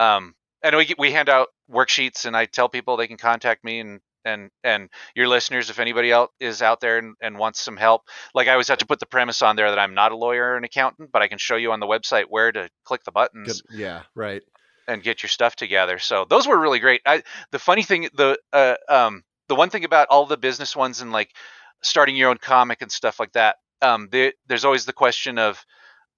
[0.00, 3.80] um and we we hand out worksheets and i tell people they can contact me
[3.80, 7.76] and and and your listeners if anybody else is out there and, and wants some
[7.76, 8.02] help
[8.34, 10.52] like i always have to put the premise on there that i'm not a lawyer
[10.52, 13.12] or an accountant but i can show you on the website where to click the
[13.12, 13.62] buttons.
[13.70, 14.02] Yeah.
[14.14, 14.42] Right.
[14.88, 15.98] and get your stuff together.
[15.98, 17.02] So those were really great.
[17.06, 21.00] I the funny thing the uh, um the one thing about all the business ones
[21.00, 21.30] and like
[21.82, 25.64] starting your own comic and stuff like that, um there, there's always the question of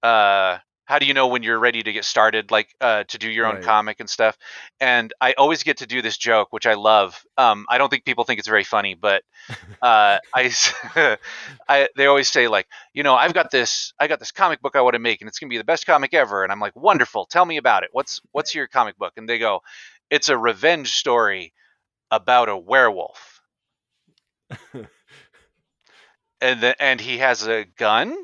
[0.03, 0.57] uh
[0.89, 3.47] how do you know when you're ready to get started, like uh, to do your
[3.47, 3.59] own Right.
[3.59, 4.37] comic and stuff?
[4.81, 7.23] And I always get to do this joke, which I love.
[7.37, 9.23] Um, I don't think people think it's very funny, but
[9.81, 10.51] uh, I,
[11.69, 14.75] I, they always say like, you know, I've got this, I got this comic book
[14.75, 16.43] I want to make, and it's gonna be the best comic ever.
[16.43, 17.25] And I'm like, wonderful.
[17.25, 17.89] Tell me about it.
[17.93, 19.13] What's what's your comic book?
[19.17, 19.61] And they go,
[20.09, 21.53] it's a revenge story
[22.11, 23.41] about a werewolf.
[26.41, 28.15] and the, and he has a gun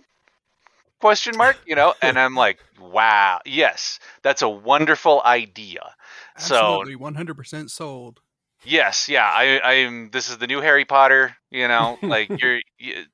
[1.02, 1.94] question mark you know?
[2.02, 5.96] And i'm like wow yes that's a wonderful idea.
[6.38, 8.22] So Absolutely, 100% sold.
[8.64, 12.00] yes yeah i i'm this is the new harry potter you know?
[12.06, 13.06] Like you're you,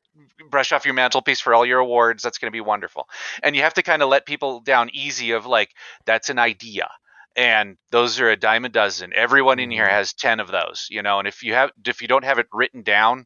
[0.50, 3.08] brush off your mantelpiece for all your awards that's going to be wonderful.
[3.44, 5.70] And you have to kind of let people down easy of like
[6.06, 6.89] that's an idea.
[7.36, 9.13] And those are a dime a dozen.
[9.13, 9.89] Everyone in here Mhm.
[9.89, 11.20] has 10 of those you know?
[11.20, 13.26] And if you have if you don't have it written down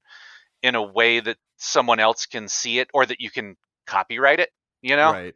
[0.64, 4.50] in a way that someone else can see it or that you can copyright it
[4.82, 5.36] you know Right.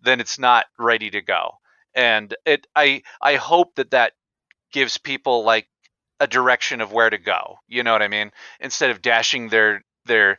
[0.00, 1.52] then it's not ready to go.
[1.94, 4.12] And it i i hope that that
[4.72, 5.68] gives people like
[6.20, 8.30] a direction of where to go you know what i mean?
[8.60, 10.38] Instead of dashing their their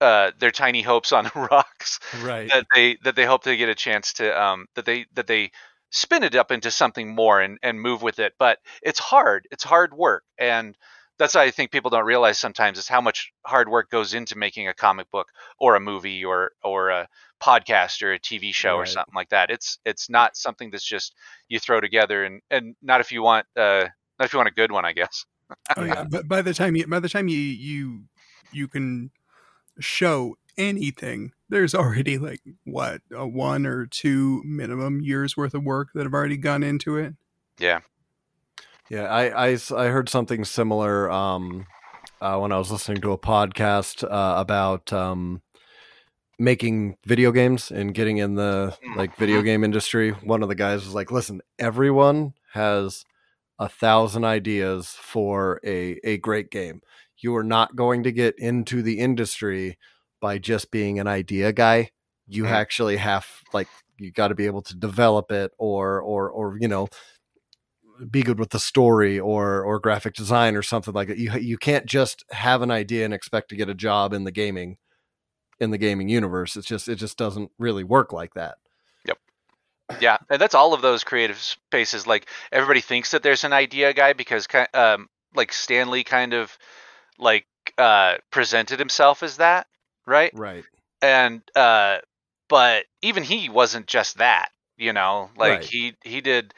[0.00, 2.54] uh their tiny hopes on the rocks Right.
[2.54, 5.50] that they that they hope to get a chance to um that they that they
[5.90, 8.34] spin it up into something more and and move with it.
[8.38, 9.46] But it's hard.
[9.50, 10.24] It's hard work.
[10.38, 10.76] And
[11.20, 14.38] that's what I think people don't realize sometimes is how much hard work goes into
[14.38, 15.28] making a comic book
[15.58, 17.08] or a movie or or a
[17.42, 19.50] podcast or a TV show or something like that.
[19.50, 21.14] It's it's not something that's just
[21.46, 23.84] you throw together and and not if you want uh
[24.18, 25.26] not if you want a good one, I guess.
[25.76, 28.04] Oh yeah, but by the time you by the time you you
[28.52, 29.10] you can
[29.80, 35.88] show anything, there's already like what a one or two minimum years worth of work
[35.94, 37.14] that have already gone into it.
[37.58, 37.80] Yeah.
[38.90, 41.66] Yeah, I I heard something similar um,
[42.20, 45.42] uh, when I was listening to a podcast uh, about um,
[46.38, 50.12] making video games and getting in the like video game industry.
[50.12, 53.04] One of the guys was like, "Listen, everyone has
[53.58, 56.82] a thousand ideas for a a great game.
[57.18, 59.78] You are not going to get into the industry
[60.20, 61.90] by just being an idea guy.
[62.28, 62.50] You Mhm.
[62.52, 66.68] actually have like you got to be able to develop it or or or you
[66.68, 66.88] know
[68.10, 71.18] be good with the story or or graphic design or something like that.
[71.18, 74.30] You you can't just have an idea and expect to get a job in the
[74.30, 74.76] gaming
[75.58, 76.56] in the gaming universe.
[76.56, 78.56] It's just it just doesn't really work like that.
[79.04, 79.18] Yep.
[80.00, 82.06] Yeah, and that's all of those creative spaces.
[82.06, 86.56] Like everybody thinks that there's an idea guy because um like Stan Lee kind of
[87.18, 87.46] like
[87.78, 89.66] uh presented himself as that,
[90.06, 90.32] right?
[90.34, 90.64] Right.
[91.02, 91.98] and uh
[92.48, 95.64] but even he wasn't just that you know like Right.
[95.64, 96.52] he he did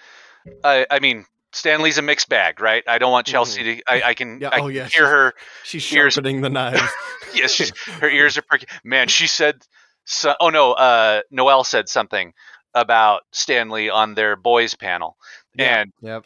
[0.64, 4.02] i i mean stan lee's a mixed bag right i don't want chelsea to i,
[4.10, 5.34] I can Yeah, i oh, yeah, hear her
[5.64, 6.80] She's Ears- sharpening the knives.
[7.34, 9.62] yes she's- her ears are perky man she said
[10.04, 12.32] so, oh no uh noel said something
[12.74, 15.16] about stan lee on their boys panel
[15.56, 15.80] Yeah.
[15.80, 16.24] and yep.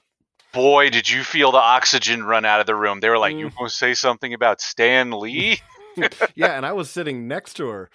[0.53, 3.49] boy did you feel the oxygen run out of the room they were like you
[3.49, 3.57] Mm.
[3.57, 5.61] gonna say something about stan lee
[6.35, 7.89] Yeah, and I was sitting next to her.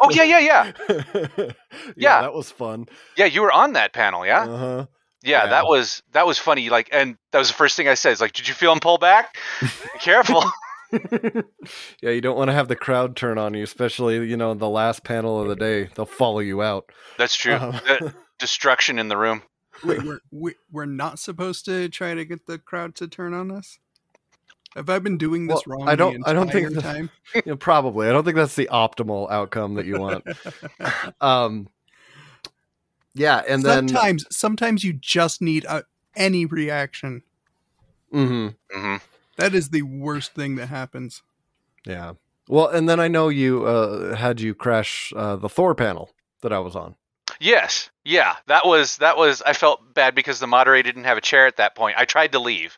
[0.00, 0.72] oh yeah yeah yeah
[1.36, 1.50] yeah,
[1.94, 2.20] Yeah.
[2.22, 2.86] that was fun.
[3.18, 4.86] yeah you were on that panel yeah Uh-huh.
[5.24, 5.50] Yeah, Yeah.
[5.50, 6.68] that was that was funny.
[6.70, 8.12] Like, and that was the first thing I said.
[8.12, 9.36] Is like, did you feel him pull back?
[10.00, 10.44] Careful.
[12.02, 14.68] yeah, you don't want to have the crowd turn on you, especially you know the
[14.68, 15.88] last panel of the day.
[15.94, 16.90] They'll follow you out.
[17.18, 17.54] That's true.
[17.54, 19.42] Um, The destruction in the room.
[19.82, 23.50] Wait, we're we, we're not supposed to try to get the crowd to turn on
[23.50, 23.78] us.
[24.76, 25.88] Have I been doing this Well, wrong?
[25.88, 27.10] I don't- The I don't think that- time.
[27.34, 28.08] you know, probably.
[28.08, 30.24] I don't think that's the optimal outcome that you want.
[31.20, 31.68] um,
[33.14, 35.84] yeah, and then sometimes sometimes you just need a,
[36.16, 37.22] any reaction.
[38.12, 38.54] Mhm.
[38.72, 38.96] hmm
[39.36, 41.22] That is the worst thing that happens.
[41.86, 42.12] yeah.
[42.46, 46.10] Well, and then I know you uh, had you crash uh, the Thor panel
[46.42, 46.94] that I was on.
[47.40, 47.88] Yes.
[48.04, 48.36] Yeah.
[48.48, 49.40] That was that was.
[49.42, 51.96] I felt bad because the moderator didn't have a chair at that point.
[51.98, 52.76] I tried to leave.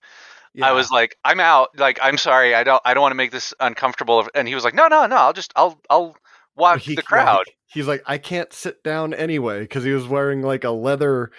[0.62, 1.78] I was like, I'm out.
[1.78, 2.54] Like, I'm sorry.
[2.54, 2.80] I don't.
[2.84, 4.26] I don't want to make this uncomfortable.
[4.34, 5.16] And he was like, No, no, no.
[5.16, 5.52] I'll just.
[5.56, 5.78] I'll.
[5.90, 6.16] I'll
[6.56, 7.38] watch He- the crowd.
[7.46, 11.30] like, he's like, I can't sit down anyway because he was wearing like a leather,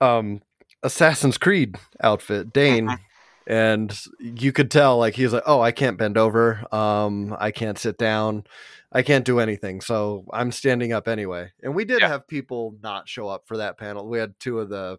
[0.00, 0.42] um,
[0.82, 2.98] Assassin's Creed outfit, Dane, Mhm.
[3.46, 7.78] and you could tell like he's like, oh, I can't bend over, um, I can't
[7.78, 8.44] sit down,
[8.92, 11.52] I can't do anything, so I'm standing up anyway.
[11.62, 12.08] And we did Yeah.
[12.08, 14.06] have people not show up for that panel.
[14.08, 14.98] We had two of the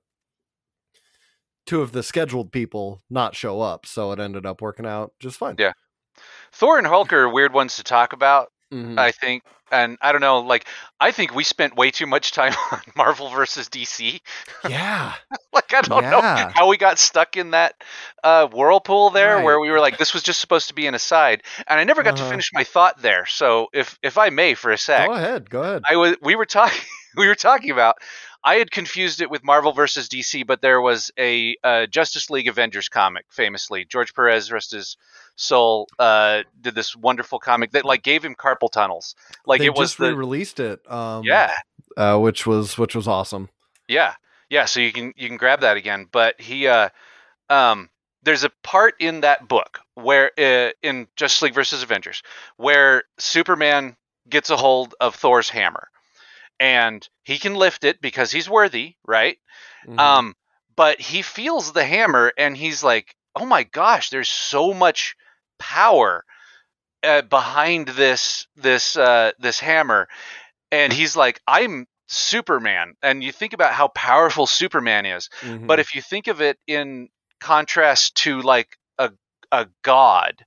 [1.66, 5.38] two of the scheduled people not show up, so it ended up working out just
[5.38, 5.56] fine.
[5.58, 5.74] Yeah.
[6.52, 8.52] Thor and Hulk are weird ones to talk about.
[8.76, 8.98] Mhm.
[8.98, 10.40] I think, and I don't know.
[10.40, 10.68] Like,
[11.00, 14.22] I think we spent way too much time on Marvel versus DC.
[14.64, 15.16] yeah.
[15.54, 16.12] like I don't Yeah.
[16.12, 16.22] know
[16.54, 17.76] how we got stuck in that
[18.24, 21.44] uh, whirlpool there, where we were like, this was just supposed to be an aside,
[21.68, 22.26] and I never got to Uh-huh.
[22.26, 23.26] finish my thought there.
[23.28, 25.50] So if if I may, for a sec, Go ahead.
[25.50, 25.88] Go ahead.
[25.90, 26.82] I was we were talking
[27.18, 27.98] we were talking about,
[28.46, 32.48] I had confused it with Marvel versus DC, but there was a uh, Justice League
[32.48, 33.86] Avengers comic, famously.
[33.86, 34.98] George Perez, rest his
[35.36, 39.16] soul, uh, did this wonderful comic that like gave him carpal tunnels.
[39.48, 40.80] Like they it was just the re-released it.
[40.90, 41.54] Um, yeah,
[41.98, 43.50] uh, which was which was awesome.
[43.88, 44.14] yeah,
[44.52, 44.66] yeah.
[44.66, 46.08] So you can you can grab that again.
[46.12, 46.90] But he, uh,
[47.50, 47.90] um,
[48.22, 52.22] there's a part in that book where uh, in Justice League versus Avengers
[52.58, 53.96] where Superman
[54.30, 55.88] gets a hold of Thor's hammer,
[56.60, 59.38] and he can lift it because he's worthy, right?
[59.88, 60.00] Mhm.
[60.00, 60.36] Um,
[60.76, 65.16] but he feels the hammer and he's like, "Oh my gosh, there's so much
[65.60, 66.26] power
[67.04, 70.08] uh, behind this this uh, this hammer,"
[70.72, 75.68] and he's like, "I'm Superman." And you think about how powerful Superman is, Mhm.
[75.68, 79.12] but if you think of it in contrast to like a
[79.52, 80.46] a god,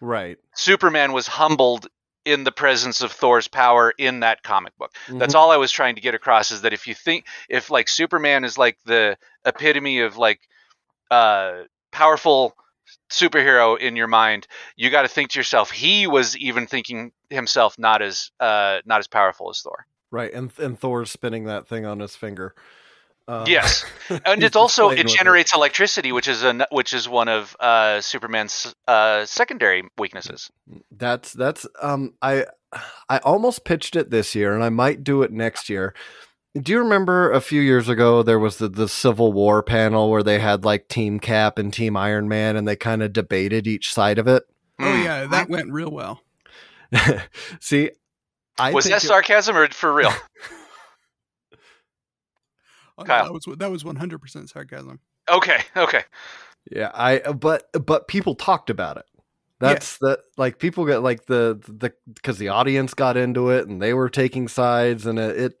[0.00, 1.88] right, Superman was humbled
[2.30, 4.94] in the presence of Thor's power in that comic book.
[5.08, 5.38] That's Mhm.
[5.38, 8.44] all I was trying to get across is that if you think if like Superman
[8.44, 10.40] is like the epitome of like
[11.10, 12.54] uh powerful
[13.10, 17.78] superhero in your mind, you got to think to yourself he was even thinking himself
[17.78, 19.86] not as uh not as powerful as Thor.
[20.10, 22.54] right, and and Thor's spinning that thing on his finger.
[23.28, 23.84] Uh, Yes.
[24.10, 27.56] And he's it's also it with generates electricity, which is a which is one of
[27.60, 30.50] uh Superman's uh secondary weaknesses.
[30.90, 32.46] That's that's um I
[33.08, 35.94] I almost pitched it this year and I might do it next year.
[36.60, 40.24] Do you remember a few years ago there was the, the Civil War panel where
[40.24, 43.94] they had like Team Cap and Team Iron Man and they kind of debated each
[43.94, 44.42] side of it?
[44.80, 45.04] Oh Hmm.
[45.04, 46.20] yeah, that went real well.
[47.60, 47.90] See,
[48.58, 50.12] I was think that it- sarcasm or for real?
[53.00, 53.24] Oh, Kyle.
[53.24, 55.00] that was that was 100% sarcasm.
[55.30, 56.04] okay, okay.
[56.70, 59.06] Yeah, I but but people talked about it.
[59.60, 63.80] That's the like people get like the the because the audience got into it and
[63.80, 65.52] they were taking sides and it it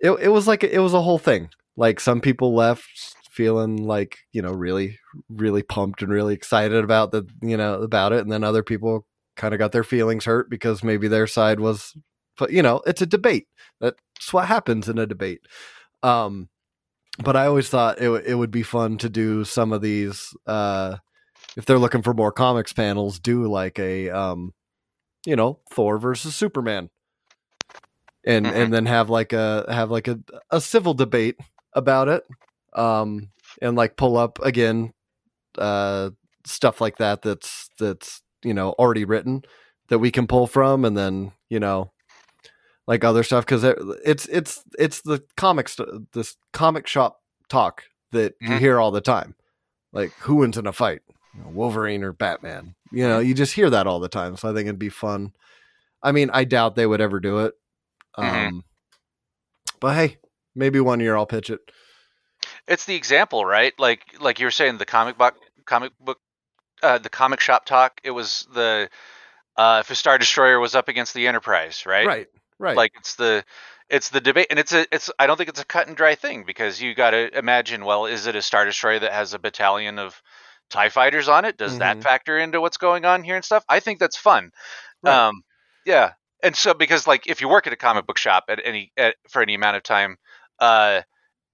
[0.00, 1.50] it, it was like it was a whole thing.
[1.76, 4.98] Like some people left feeling like you know really
[5.28, 9.06] really pumped and really excited about the you know about it, and then other people
[9.36, 11.94] kind of got their feelings hurt because maybe their side was,
[12.38, 13.48] but you know it's a debate.
[13.80, 15.40] That's what happens in a debate.
[16.02, 16.48] Um,
[17.22, 20.34] but I always thought it w- it would be fun to do some of these.
[20.46, 20.96] Uh,
[21.56, 24.54] if they're looking for more comics panels, do like a um,
[25.26, 26.90] you know, Thor versus Superman,
[28.24, 28.54] and Mhm.
[28.54, 30.18] and then have like a have like a
[30.50, 31.36] a civil debate
[31.74, 32.24] about it,
[32.74, 33.30] um,
[33.62, 34.92] and like pull up again,
[35.58, 36.10] uh,
[36.46, 39.42] stuff like that that's that's you know already written
[39.88, 41.92] that we can pull from, and then you know.
[42.86, 43.64] Like other stuff, because
[44.04, 45.76] it's it's it's the comics,
[46.12, 48.58] this comic shop talk that you Mhm.
[48.60, 49.34] hear all the time.
[49.92, 51.02] Like who wins in a fight?
[51.34, 52.74] you know, Wolverine or Batman.
[52.92, 54.36] You know, you just hear that all the time.
[54.36, 55.32] So I think it'd be fun.
[56.02, 57.54] I mean, I doubt they would ever do it.
[58.14, 58.60] Um, Mhm.
[59.80, 60.18] But hey,
[60.54, 61.60] maybe one year I'll pitch it.
[62.68, 63.74] It's the example, right?
[63.78, 65.34] Like like you were saying, the comic book
[65.66, 66.18] comic book
[66.82, 68.00] uh, the comic shop talk.
[68.04, 68.88] It was the
[69.56, 72.06] uh, if a star destroyer was up against the Enterprise, right?
[72.06, 72.28] Right.
[72.58, 72.76] Right.
[72.76, 73.44] Like it's the
[73.88, 76.14] it's the debate, and it's a it's I don't think it's a cut and dry
[76.14, 77.84] thing because you got to imagine.
[77.84, 80.20] Well, is it a star destroyer that has a battalion of
[80.70, 81.56] Tie fighters on it?
[81.56, 82.02] Does that Mhm.
[82.02, 83.64] factor into what's going on here and stuff?
[83.68, 84.50] I think that's fun.
[85.02, 85.14] Right.
[85.28, 85.42] Um,
[85.84, 88.90] yeah, and so because like if you work at a comic book shop at any
[88.96, 90.16] at, for any amount of time,
[90.58, 91.02] uh,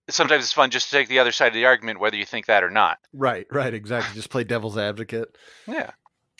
[0.09, 2.47] sometimes it's fun just to take the other side of the argument, whether you think
[2.47, 2.99] that or not.
[3.12, 3.47] right.
[3.51, 3.75] Right.
[3.75, 4.15] Exactly.
[4.15, 5.37] Just play devil's advocate.
[5.67, 5.91] Yeah.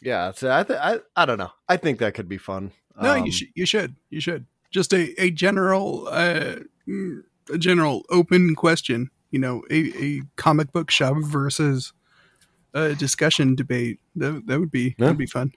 [0.03, 0.33] Yeah.
[0.33, 1.53] So I, th- I, I don't know.
[1.69, 2.73] I think that could be fun.
[3.01, 3.49] No, Um, you should.
[3.55, 3.97] You should.
[4.11, 4.47] You should.
[4.73, 6.57] Just a a general uh,
[6.89, 9.11] mm, a general open question.
[9.31, 11.93] You know, a, a comic book shop versus
[12.75, 14.01] a discussion debate.
[14.17, 15.07] That that would be Yeah.
[15.07, 15.53] that'd be fun.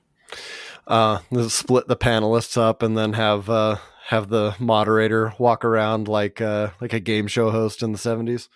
[0.88, 6.41] uh split the panelists up and then have uh have the moderator walk around like
[6.41, 8.49] uh like a game show host in the 70s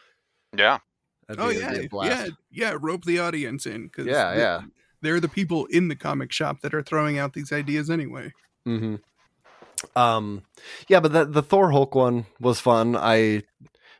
[0.58, 0.80] Yeah.
[1.28, 2.78] That'd Oh be- yeah, be yeah, yeah.
[2.80, 4.62] Rope the audience in because Yeah, yeah.
[5.02, 8.32] they're the people in the comic shop that are throwing out these ideas anyway.
[8.66, 8.96] hmm
[9.96, 10.44] Um,
[10.88, 12.96] yeah, but the the Thor Hulk one was fun.
[12.96, 13.44] I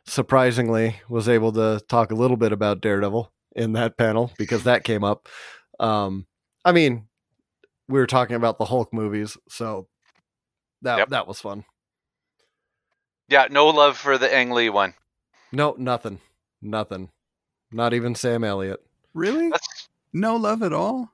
[0.06, 4.84] surprisingly was able to talk a little bit about Daredevil in that panel because that
[4.84, 5.28] came up.
[5.78, 6.26] Um,
[6.64, 7.06] I mean,
[7.88, 9.88] we were talking about the Hulk movies, so
[10.82, 11.08] that Yep.
[11.10, 11.64] that was fun.
[13.28, 13.46] Yeah.
[13.50, 14.94] No love for the Ang Lee one.
[15.52, 16.20] No, nothing,
[16.62, 17.10] nothing,
[17.72, 18.80] not even Sam Elliott.
[19.14, 19.50] Really?
[19.50, 21.10] That's No love at all?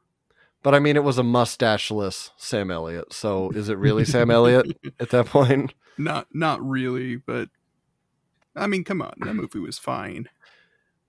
[0.62, 3.12] But I mean, it was a mustacheless Sam Elliott.
[3.12, 4.66] So is it really Sam Elliott
[5.00, 5.72] at that point?
[5.98, 7.48] Not not really, but
[8.54, 10.28] I mean, come on, that movie was fine.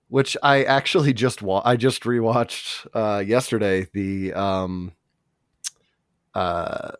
[0.08, 4.92] which I actually just wa- I just rewatched uh, yesterday the um,
[6.34, 6.92] uh,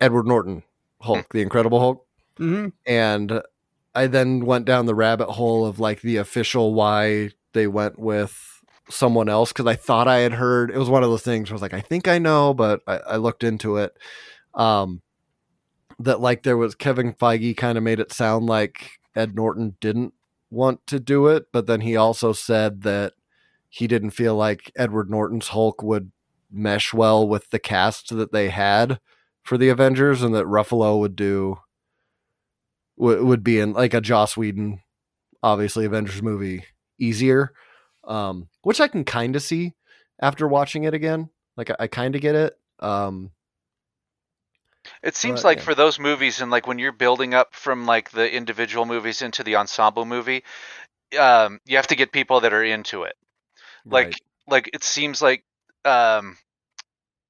[0.00, 0.62] Edward Norton
[1.00, 2.06] Hulk, the Incredible Hulk.
[2.36, 3.42] hmm and
[3.94, 8.53] I then went down the rabbit hole of like the official why they went with
[8.90, 11.54] someone else because I thought I had heard it was one of those things where
[11.54, 13.96] I was like, I think I know, but I, I looked into it.
[14.54, 15.02] Um,
[15.98, 20.12] that like there was Kevin Feige kind of made it sound like Ed Norton didn't
[20.50, 23.14] want to do it, but then he also said that
[23.68, 26.12] he didn't feel like Edward Norton's Hulk would
[26.50, 29.00] mesh well with the cast that they had
[29.42, 31.58] for the Avengers, and that Ruffalo would do
[32.96, 34.80] would would be in like a Joss Whedon,
[35.42, 36.64] obviously Avengers movie
[36.98, 37.52] easier,
[38.06, 39.74] um, which I can kind of see
[40.20, 41.30] after watching it again.
[41.56, 42.58] Like I, I kind of get it.
[42.80, 43.30] Um,
[45.02, 45.64] It seems But, like yeah.
[45.64, 49.42] for those movies and like when you're building up from like the individual movies into
[49.42, 50.44] the ensemble movie,
[51.18, 53.16] um, you have to get people that are into it.
[53.84, 54.20] Like right.
[54.48, 55.44] like it seems like
[55.84, 56.36] um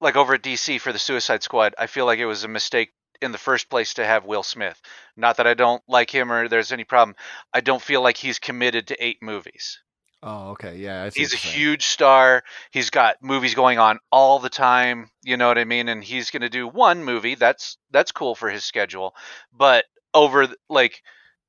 [0.01, 2.93] like over at DC for the Suicide Squad, I feel like it was a mistake
[3.23, 4.81] in the first place to have Will Smith.
[5.17, 7.17] Not that I don't like him or there's any problem.
[7.53, 9.81] I don't feel like he's committed to eight movies.
[10.25, 11.11] Oh, okay, yeah.
[11.13, 11.55] He's a what you're saying.
[11.59, 12.45] huge star.
[12.73, 15.11] He's got movies going on all the time.
[15.23, 15.89] You know what I mean?
[15.89, 17.35] And he's going to do one movie.
[17.35, 19.15] That's that's cool for his schedule.
[19.53, 21.03] But over like,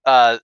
[0.05, 0.39] uh,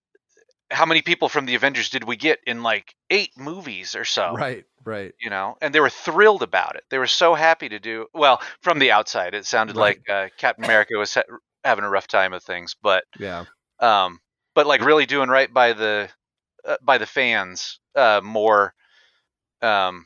[0.71, 4.37] how many people from the Avengers did we get in like eight movies or so?
[4.37, 5.13] Right, right.
[5.21, 6.83] You know, and they were thrilled about it.
[6.89, 8.07] They were so happy to do.
[8.13, 9.99] Well, from the outside, it sounded Right.
[10.07, 11.23] like uh, Captain America was ha-
[11.63, 13.45] having a rough time of things, but Yeah,
[13.79, 14.19] um,
[14.55, 16.09] but like really doing right by the
[16.65, 18.73] uh, by the fans uh, more
[19.61, 20.05] um,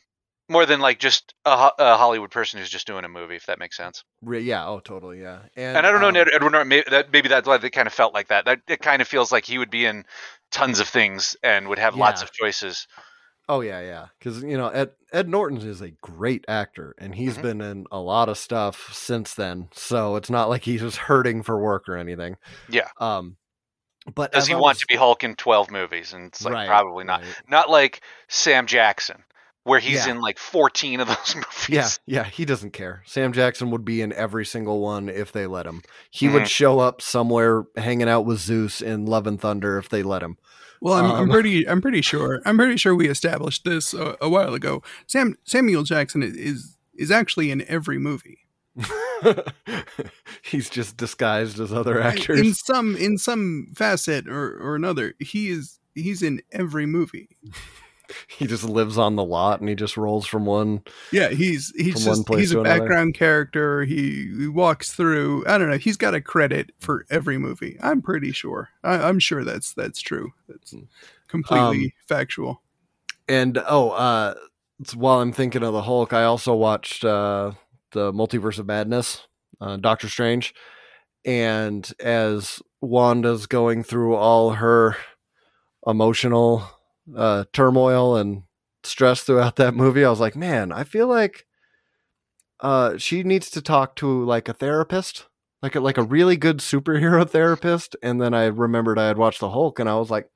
[0.49, 3.59] more than like just a, a Hollywood person who's just doing a movie, if that
[3.59, 4.03] makes sense.
[4.21, 4.67] Yeah.
[4.67, 5.21] Oh, totally.
[5.21, 5.41] Yeah.
[5.55, 6.67] And, And I don't know, um, Ned Edward Norton.
[6.67, 8.45] Maybe, that, maybe that's why they kind of felt like that.
[8.45, 10.05] That it kind of feels like he would be in
[10.51, 12.87] tons of things and would have lots of choices.
[13.47, 14.07] Oh yeah, yeah.
[14.17, 17.41] Because you know Ed Ed Norton is a great actor, and he's Mhm.
[17.41, 19.69] been in a lot of stuff since then.
[19.71, 22.37] So it's not like he's just hurting for work or anything.
[22.69, 22.89] Yeah.
[22.99, 23.37] Um,
[24.13, 26.13] but Does as he I want to be Hulk in twelve movies?
[26.13, 27.21] And it's like Right, probably not.
[27.21, 27.29] right.
[27.49, 29.23] Not like Sam Jackson,
[29.63, 30.11] where he's Yeah.
[30.13, 31.67] in like fourteen of those movies.
[31.69, 33.01] Yeah, yeah, he doesn't care.
[33.05, 35.81] Sam Jackson would be in every single one if they let him.
[36.11, 36.33] He Mhm.
[36.33, 40.21] would show up somewhere hanging out with Zeus in Love and Thunder if they let
[40.21, 40.37] him.
[40.81, 41.67] Well, I'm, I'm Um, pretty.
[41.67, 42.41] I'm pretty sure.
[42.45, 44.83] I'm pretty sure we established this a, a while ago.
[45.07, 48.39] Sam Samuel Jackson is, is is actually in every movie.
[50.41, 52.39] He's just disguised as other actors.
[52.39, 57.29] In some in some facet or, or another, he is he's in every movie.
[58.27, 60.83] he just lives on the lot and he just rolls from one.
[61.11, 62.79] Yeah, he's he's just he's a another.
[62.81, 63.83] background character.
[63.85, 65.43] He, he walks through.
[65.47, 65.77] I don't know.
[65.77, 67.77] He's got a credit for every movie.
[67.81, 68.69] I'm pretty sure.
[68.83, 70.33] I, I'm sure that's that's true.
[70.47, 70.81] That's Hmm.
[71.27, 72.61] completely Um, factual.
[73.27, 74.35] And oh, uh,
[74.93, 77.53] while I'm thinking of the Hulk, I also watched uh,
[77.95, 79.25] the Multiverse of Madness,
[79.59, 80.53] uh, Doctor Strange,
[81.25, 84.97] and as Wanda's going through all her
[85.87, 86.69] emotional
[87.15, 88.43] uh, turmoil and
[88.83, 91.45] stress throughout that movie, I was like, man, I feel like
[92.59, 95.25] uh, she needs to talk to like a therapist.
[95.61, 99.39] Like a, like a really good superhero therapist, and then I remembered I had watched
[99.39, 100.29] the Hulk, and I was like,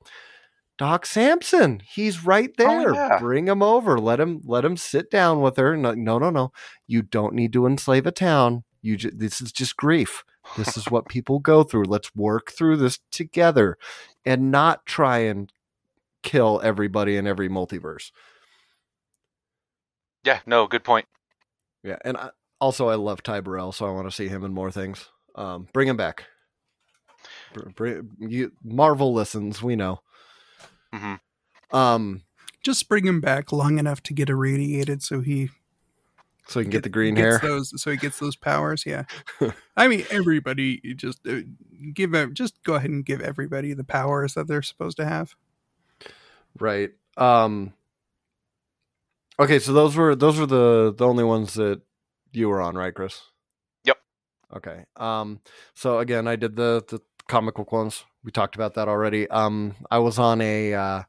[0.80, 2.94] Doc Samson, he's right there.
[2.94, 3.18] yeah.
[3.18, 3.98] Bring him over.
[3.98, 5.76] Let him let him sit down with her.
[5.76, 6.52] No, no, no, no.
[6.86, 8.64] You don't need to enslave a town.
[8.80, 10.24] You ju- this is just grief.
[10.56, 11.84] This is what people go through.
[11.84, 13.76] Let's work through this together,
[14.24, 15.52] and not try and
[16.22, 18.10] kill everybody in every multiverse.
[20.24, 20.40] Yeah.
[20.46, 20.66] No.
[20.66, 21.04] Good point.
[21.82, 24.54] Yeah, and I, also I love Ty Burrell, so I want to see him in
[24.54, 25.10] more things.
[25.34, 26.24] Um, bring him back.
[27.52, 30.00] Br- br- you, Marvel listens, we know.
[30.92, 31.14] Hmm
[31.72, 32.22] Um,
[32.62, 35.50] Just bring him back long enough to get irradiated, so he
[36.48, 37.50] so you can get, the green gets hair.
[37.50, 38.84] Those, so he gets those powers.
[38.84, 39.04] Yeah.
[39.76, 41.40] I mean, everybody just uh,
[41.94, 45.34] give ev- just go ahead and give everybody the powers that they're supposed to have.
[46.58, 46.90] Right.
[47.16, 47.72] Um
[49.38, 51.80] Okay, so those were those were the the only ones that
[52.32, 53.22] you were on, right, Chris?
[53.84, 53.96] Yep.
[54.56, 54.84] Okay.
[54.96, 55.40] Um
[55.74, 58.04] so again, I did the the comic book ones.
[58.24, 59.28] We talked about that already.
[59.30, 61.02] Um I was on a uh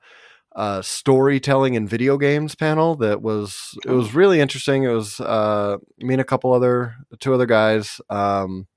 [0.55, 4.83] uh storytelling and video games panel that was it was really interesting.
[4.83, 8.67] It was uh me and a couple other two other guys um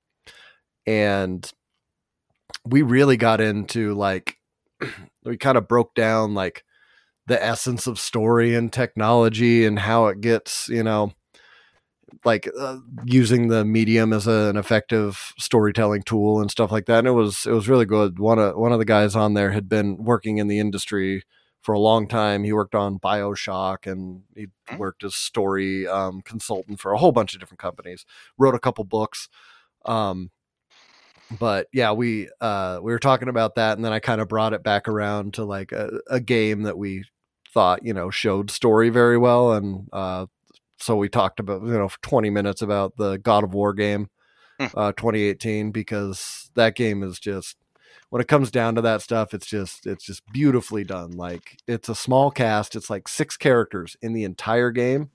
[0.87, 1.51] and
[2.65, 4.37] we really got into like
[5.25, 6.63] we kind of broke down like
[7.27, 11.11] the essence of story and technology and how it gets you know
[12.23, 16.99] like uh, using the medium as a, an effective storytelling tool and stuff like that
[16.99, 19.51] and it was it was really good one of one of the guys on there
[19.51, 21.23] had been working in the industry
[21.61, 24.77] for a long time he worked on bioshock and he Hmm.
[24.77, 28.05] worked as story um, consultant for a whole bunch of different companies
[28.37, 29.29] wrote a couple books
[29.85, 30.31] um,
[31.31, 34.53] but yeah, we uh we were talking about that, and then I kind of brought
[34.53, 37.03] it back around to like a, a game that we
[37.53, 40.27] thought you know showed story very well, and uh
[40.77, 44.09] so we talked about you know for 20 minutes about the God of War game,
[44.59, 44.67] Hmm.
[44.75, 47.57] uh 2018 because that game is just
[48.09, 51.11] when it comes down to that stuff, it's just it's just beautifully done.
[51.11, 55.09] Like it's a small cast, it's like six characters in the entire game,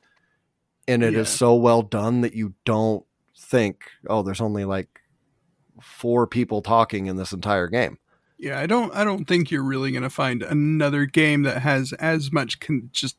[0.88, 1.36] and it is Yeah.
[1.36, 3.04] so well done that you don't
[3.38, 4.88] think, oh, there's only like
[5.80, 7.98] four people talking in this entire game.
[8.38, 11.92] Yeah, I don't I don't think you're really going to find another game that has
[11.94, 13.16] as much con- just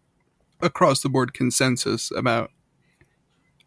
[0.62, 2.52] across the board consensus about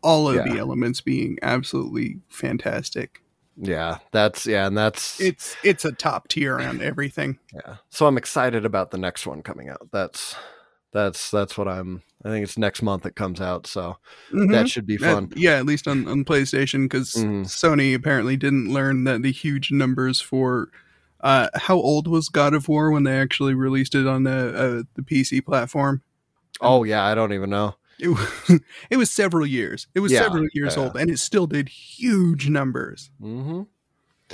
[0.02, 3.22] all of the elements being absolutely fantastic.
[3.56, 7.38] Yeah, that's yeah, and that's It's it's a top tier on everything.
[7.54, 7.76] yeah.
[7.90, 9.88] So I'm excited about the next one coming out.
[9.92, 10.34] That's
[10.92, 12.02] that's that's what I'm.
[12.24, 13.96] I think it's next month it comes out, so
[14.32, 14.50] Mhm.
[14.52, 15.32] that should be Uh, fun.
[15.36, 17.44] yeah, at least on, on PlayStation, because Mhm.
[17.44, 20.68] Sony apparently didn't learn that the huge numbers for
[21.20, 24.82] uh, how old was God of War when they actually released it on the uh,
[24.94, 26.02] the PC platform.
[26.60, 27.74] Oh yeah, I don't even know.
[27.98, 29.86] It was, it was several years.
[29.94, 30.82] It was Yeah, several years yeah.
[30.82, 33.10] old, and it still did huge numbers.
[33.20, 33.62] hmm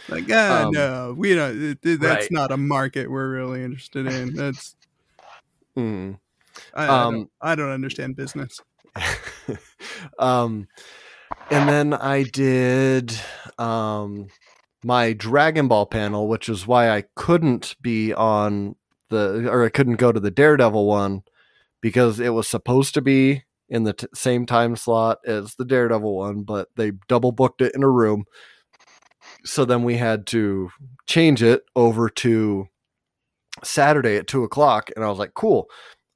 [0.09, 1.79] Like, ah, Um, no, we don't.
[1.83, 2.33] That's right.
[2.33, 4.35] not a market we're really interested in.
[4.35, 4.77] That's
[5.79, 6.18] Mm.
[6.75, 8.61] I, I, Um, don't, I don't understand business.
[10.18, 10.66] um,
[11.51, 13.14] and then I did
[13.59, 14.29] um,
[14.85, 18.75] my Dragon Ball panel, which is why I couldn't be on
[19.11, 21.23] the, or I couldn't go to the Daredevil one
[21.81, 26.16] because it was supposed to be in the t- same time slot as the Daredevil
[26.16, 28.24] one, but they double booked it in a room.
[29.45, 30.70] So then we had to
[31.07, 32.66] change it over to
[33.62, 35.68] Saturday at two o'clock, and I was like, "Cool."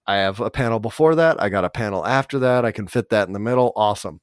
[0.07, 1.43] I have a panel before that.
[1.43, 2.65] I got a panel after that.
[2.65, 3.73] I can fit that in the middle.
[3.75, 4.21] Awesome.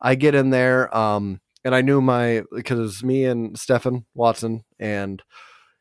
[0.00, 5.22] I get in there, um, and I knew my because me and Stefan Watson, and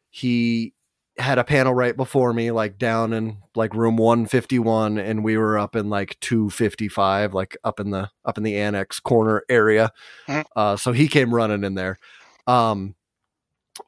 [0.10, 0.74] he
[1.18, 5.24] had a panel right before me, like down in like room one fifty one, and
[5.24, 8.58] we were up in like two fifty five, like up in the up in the
[8.58, 9.92] annex corner area.
[10.28, 10.46] Mhm.
[10.56, 12.00] Uh, so he came running in there.
[12.48, 12.96] Um,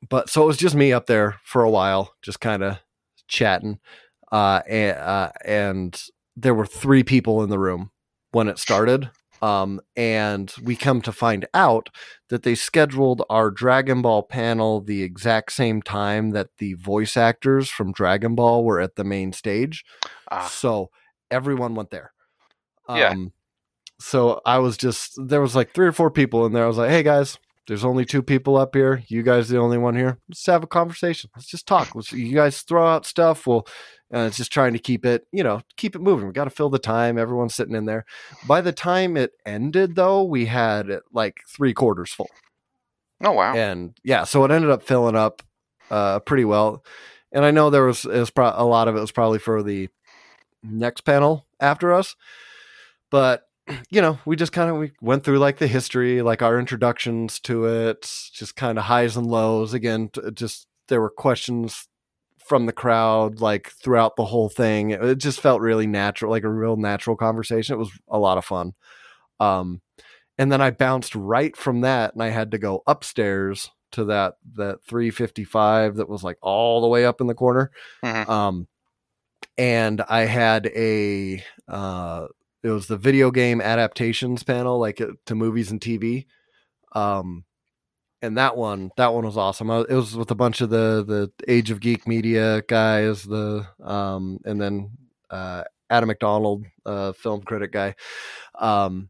[0.09, 2.79] but so it was just me up there for a while, just kind of
[3.27, 3.79] chatting
[4.31, 6.03] uh, and, uh, and
[6.35, 7.91] there were three people in the room
[8.31, 9.09] when it started.
[9.45, 11.89] Um, and we come to find out
[12.29, 17.69] that they scheduled our Dragon Ball panel the exact same time that the voice actors
[17.69, 19.85] from Dragon Ball were at the main stage.
[20.31, 20.89] Ah, So
[21.29, 22.13] everyone went there.
[22.87, 23.13] Um, Yeah.
[23.99, 26.63] So I was just, there was like three or four people in there.
[26.63, 27.37] I was like, hey guys,
[27.67, 29.03] there's only two people up here.
[29.07, 30.19] You guys the only one here.
[30.29, 31.29] Let's have a conversation.
[31.35, 31.95] Let's just talk.
[31.95, 33.47] Let's, you guys throw out stuff.
[33.47, 33.67] We'll,
[34.13, 36.27] uh, it's just trying to keep it, you know, keep it moving.
[36.27, 37.17] We got to fill the time.
[37.17, 38.05] Everyone's sitting in there.
[38.47, 42.29] By the time it ended, though, we had like three quarters full
[43.23, 43.55] oh wow.
[43.55, 45.41] and yeah, so it ended up filling up
[45.89, 46.83] uh, pretty well.
[47.31, 49.89] And I know there was, was pro- a lot of it was probably for the
[50.63, 52.15] next panel after us,
[53.09, 53.43] but
[53.89, 57.39] you know, we just kind of we went through like the history, like our introductions
[57.41, 58.01] to it,
[58.33, 59.73] just kind of highs and lows.
[59.73, 61.87] Again, just there were questions
[62.45, 64.91] from the crowd like throughout the whole thing.
[64.91, 67.73] It, just felt really natural, like a real natural conversation.
[67.73, 68.73] It was a lot of fun.
[69.39, 69.81] Um,
[70.37, 74.35] and then I bounced right from that, and I had to go upstairs to that
[74.55, 77.71] that 355 that was like all the way up in the corner.
[78.03, 78.27] Mhm.
[78.29, 78.67] Um,
[79.57, 82.27] and I had a uh,
[82.65, 86.25] it was the video game adaptations panel, like uh, to movies and TV.
[86.93, 87.45] Um,
[88.21, 89.69] and that one that one was awesome.
[89.69, 93.67] I, it was with a bunch of the the Age of Geek Media guys, the
[93.83, 94.91] um, and then
[95.29, 97.95] uh, Adam McDonald, uh, film critic guy.
[98.59, 99.09] Um,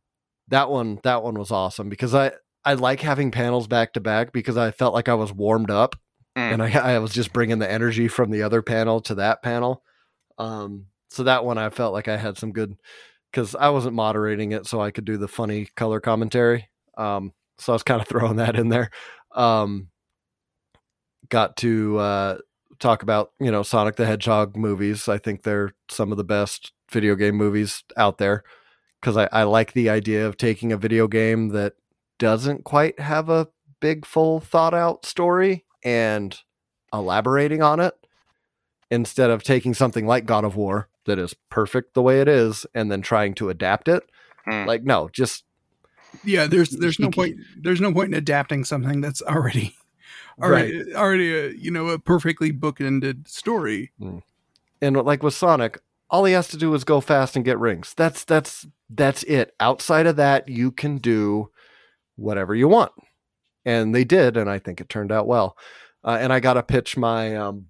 [0.49, 2.33] that one that one was awesome because I
[2.65, 5.95] I like having panels back to back because I felt like I was warmed up
[6.37, 6.53] Mm.
[6.53, 9.83] and I, I was just bringing the energy from the other panel to that panel.
[10.37, 12.75] Um, so that one I felt like I had some good
[13.35, 16.69] because I wasn't moderating it, so I could do the funny color commentary.
[16.97, 18.89] Um, so I was kind of throwing that in there.
[19.35, 19.89] Um,
[21.27, 22.37] got to uh,
[22.79, 25.09] talk about you know Sonic the Hedgehog movies.
[25.09, 28.43] I think they're some of the best video game movies out there
[29.01, 31.73] because I, I like the idea of taking a video game that
[32.17, 33.49] doesn't quite have a
[33.81, 36.39] big full thought out story and
[36.93, 37.95] elaborating on it
[38.89, 42.65] instead of taking something like God of War that is perfect the way it is
[42.73, 44.03] and then trying to adapt it.
[44.45, 44.65] Hmm.
[44.65, 45.43] Like no, just
[46.23, 49.75] Yeah, there's there's no point there's no point in adapting something that's already
[50.41, 53.91] already already a you know a perfectly bookended story.
[54.81, 55.79] and like with Sonic,
[56.09, 57.93] all he has to do is go fast and get rings.
[57.95, 59.53] That's that's that's it.
[59.59, 61.49] Outside of that, you can do
[62.15, 62.91] whatever you want.
[63.65, 65.57] and they did, and I think it turned out well.
[66.03, 67.65] Uh, and I got to pitch my um,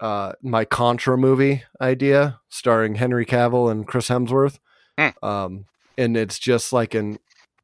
[0.00, 4.58] uh, my Contra movie idea starring Henry Cavill and Chris Hemsworth.
[4.98, 5.24] Hmm.
[5.24, 5.64] Um,
[5.96, 7.18] and it's just like an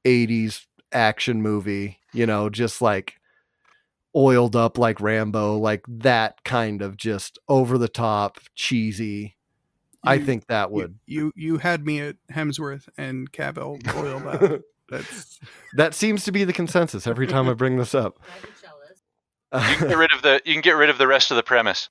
[0.04, 3.14] 80s action movie, you know, just like
[4.16, 9.36] oiled up like Rambo, like that kind of just over the top, cheesy.
[10.02, 10.98] I think that would.
[11.04, 14.60] you you had me at Hemsworth and Cavill oiled up.
[14.88, 15.38] That's
[15.76, 18.18] that seems to be the consensus every time I bring this up.
[19.52, 21.42] You can get rid of the you can get rid of the rest of the
[21.42, 21.88] premise.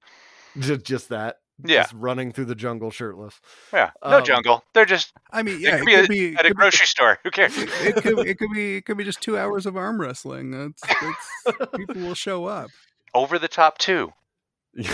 [0.58, 1.38] Just, just that.
[1.66, 1.82] Yeah.
[1.82, 3.39] Just running through the jungle shirtless.
[3.74, 4.64] Yeah, no Um, jungle.
[4.74, 6.47] They're just I mean, it yeah, could it be, a- could be at a could
[6.47, 7.20] be- grocery store.
[7.24, 7.58] Who cares?
[7.58, 10.52] it could it could be it could be just two hours of arm wrestling.
[10.52, 10.82] That's,
[11.45, 12.70] that's people will show up.
[13.14, 14.10] Over the top 2.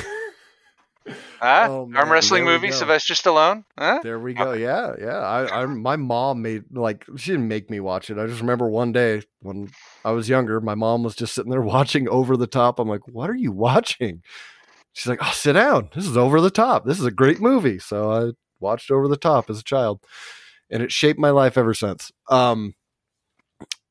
[1.39, 1.67] Huh?
[1.69, 2.71] Oh, Arm wrestling movie.
[2.71, 3.63] Sylvester Stallone.
[3.77, 3.99] Huh?
[4.01, 4.53] There we go.
[4.53, 5.19] Yeah, yeah.
[5.19, 8.17] I, I, my mom made like she didn't make me watch it.
[8.17, 9.69] I just remember one day when
[10.03, 12.79] I was younger, my mom was just sitting there watching Over the Top.
[12.79, 14.23] I'm like, "What are you watching?"
[14.95, 15.89] She's like, "Oh, sit down.
[15.93, 16.85] This is Over the Top.
[16.85, 20.01] This is a great movie." So I watched Over the Top as a child,
[20.71, 22.11] and it shaped my life ever since.
[22.29, 22.73] Um,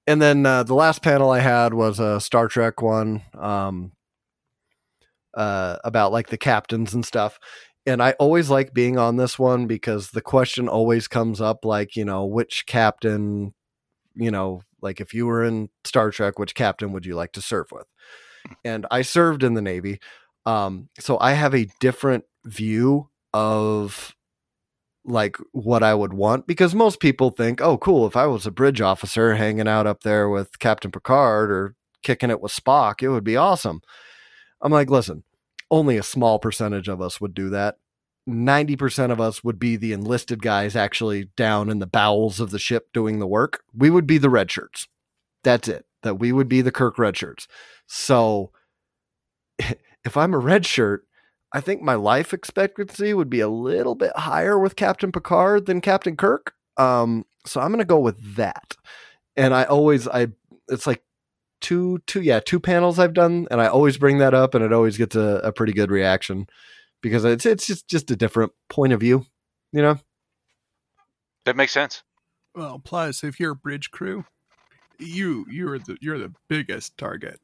[0.07, 3.23] and then uh, the last panel I had was a Star Trek one.
[3.39, 3.93] Um,
[5.35, 7.41] uh, about like the captains and stuff
[7.87, 11.97] and I always like being on this one because the question always comes up like,
[11.97, 13.53] you know, which captain,
[14.15, 17.43] you know, like if you were in Star Trek, which captain would you like to
[17.43, 17.87] serve with?
[18.65, 20.01] And I served in the Navy.
[20.47, 24.15] Um, so I have a different view of
[25.05, 28.51] like what I would want because most people think, oh, cool, if I was a
[28.51, 33.09] bridge officer hanging out up there with Captain Picard or kicking it with Spock, it
[33.09, 33.81] would be awesome.
[34.63, 35.25] I'm like, listen,
[35.71, 37.77] only a small percentage of us would do that.
[38.29, 42.59] 90% of us would be the enlisted guys actually down in the bowels of the
[42.59, 43.63] ship doing the work.
[43.75, 44.89] We would be the red shirts.
[45.43, 45.85] That's it.
[46.03, 47.47] That we would be the Kirk red shirts.
[47.87, 48.51] So
[50.05, 51.07] if I'm a red shirt,
[51.53, 55.81] I think my life expectancy would be a little bit higher with Captain Picard than
[55.81, 56.55] Captain Kirk.
[56.77, 58.77] Um, so I'm going to go with that.
[59.37, 60.29] And I always, I,
[60.69, 61.03] it's like
[61.61, 64.73] two, two, yeah, two panels I've done, and I always bring that up, and it
[64.73, 66.47] always gets a, a pretty good reaction
[67.01, 69.27] because it's it's just just a different point of view,
[69.73, 69.99] you know.
[71.45, 72.03] That makes sense.
[72.55, 74.25] Well, plus if you're a bridge crew,
[74.99, 77.41] you you're the you're the biggest target.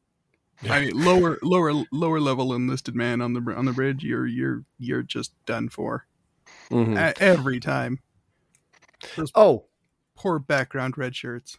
[0.68, 4.64] I mean, lower lower lower level enlisted man on the on the bridge, you're you're
[4.78, 6.06] you're just done for
[6.70, 6.96] Mhm.
[6.98, 8.00] A- every time.
[9.34, 9.64] Oh,
[10.16, 11.56] Poor background red shirts.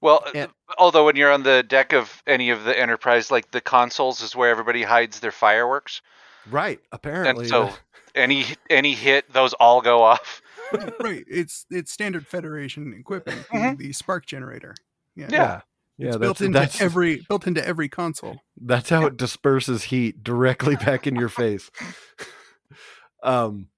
[0.00, 3.60] Well, And- although when you're on the deck of any of the Enterprise, like the
[3.60, 6.02] consoles is where everybody hides their fireworks,
[6.50, 6.80] right.
[6.90, 7.72] Apparently, and so
[8.16, 10.42] any any hit, those all go off.
[11.00, 13.78] right, it's it's standard Federation equipment, the, Mhm.
[13.78, 14.74] the spark generator.
[15.14, 15.60] Yeah, yeah,
[15.96, 18.40] yeah, it's that's built into that's every built into every console.
[18.60, 21.70] That's how it disperses heat directly back in your face.
[23.22, 23.68] um,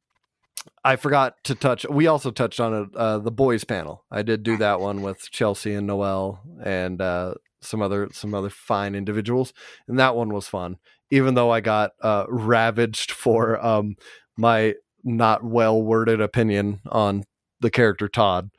[0.85, 1.87] I forgot to touch.
[1.89, 2.97] We also touched on it.
[2.97, 4.05] Uh, the boys panel.
[4.11, 8.51] I did do that one with Chelsea and Noel and uh, some other some other
[8.51, 9.53] fine individuals,
[9.89, 10.77] and that one was fun.
[11.11, 13.97] Even though I got uh, ravaged for um,
[14.37, 17.25] my not well worded opinion on
[17.61, 18.51] the character Todd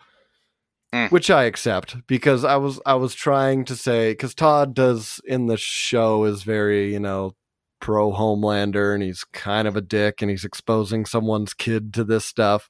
[0.95, 1.11] Mm.
[1.11, 5.47] which I accept because I was I was trying to say because Todd does in
[5.47, 7.33] the show is very you know
[7.81, 12.25] pro Homelander and he's kind of a dick and he's exposing someone's kid to this
[12.25, 12.69] stuff.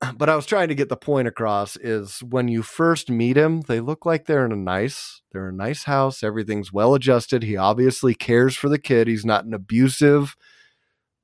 [0.16, 3.62] But I was trying to get the point across is when you first meet him,
[3.62, 6.22] they look like they're in a nice they're in a nice house.
[6.22, 7.42] Everything's well adjusted.
[7.42, 9.08] He obviously cares for the kid.
[9.08, 10.34] He's not an abusive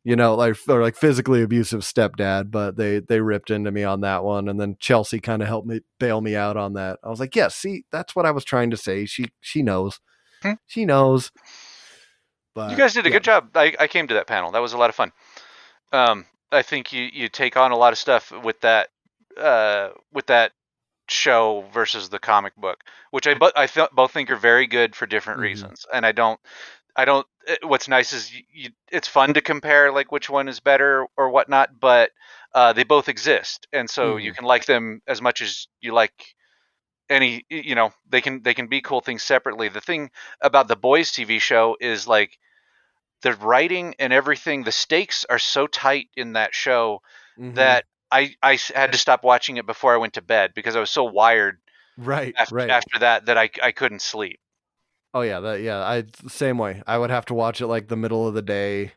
[0.05, 4.02] you know, like or like physically abusive stepdad, but they they ripped into me on
[4.02, 6.98] that one, and then Chelsea kind of helped me bail me out on that.
[7.02, 9.07] I was like, yeah, see, that's what I was trying to say.
[9.07, 9.98] She she knows,
[10.42, 10.52] Hmm.
[10.66, 11.32] she knows.
[12.55, 13.14] But you guys did a yeah.
[13.14, 13.57] good job.
[13.57, 14.52] I, I came to that panel.
[14.52, 15.11] That was a lot of fun.
[15.92, 18.88] Um, I think you, you take on a lot of stuff with that
[19.40, 20.52] uh, with that
[21.09, 24.94] show versus the comic book, which I but I felt both think are very good
[24.94, 25.44] for different Mhm.
[25.44, 25.86] reasons.
[25.92, 26.38] And I don't
[26.96, 27.26] I don't.
[27.47, 31.07] Eh, What's nice is you, you, it's fun to compare like which one is better
[31.16, 32.11] or whatnot, but
[32.55, 36.12] uh, they both exist, and so you can like them as much as you like
[37.11, 37.45] any.
[37.51, 39.68] You know, they can they can be cool things separately.
[39.68, 42.38] The thing about the boys TV show is like
[43.22, 44.64] the writing and everything.
[44.64, 47.01] The stakes are so tight in that show
[47.36, 47.55] Mhm.
[47.55, 47.84] that
[48.42, 51.05] I had to stop watching it before I went to bed because I was so
[51.05, 51.59] wired
[51.97, 54.40] right after, right after that that I I couldn't sleep.
[55.14, 57.96] Oh yeah that yeah I same way I would have to watch it like the
[57.96, 58.92] middle of the day,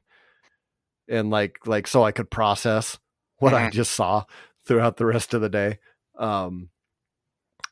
[1.07, 2.97] and like like so I could process
[3.39, 3.71] what I Mhm.
[3.71, 4.25] just saw
[4.65, 5.79] throughout the rest of the day.
[6.17, 6.69] Um,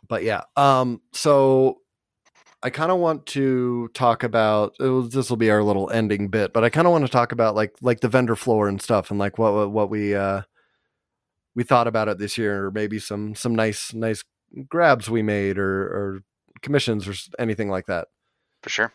[0.07, 1.79] but yeah, um, so
[2.63, 6.63] I kind of want to talk about this will be our little ending bit, but
[6.63, 9.19] I kind of want to talk about like like the vendor floor and stuff and
[9.19, 10.43] like what what, what we uh
[11.55, 14.23] we thought about it this year or maybe some some nice nice
[14.67, 16.21] grabs we made or or
[16.61, 18.07] commissions or anything like that.
[18.65, 18.91] For sure.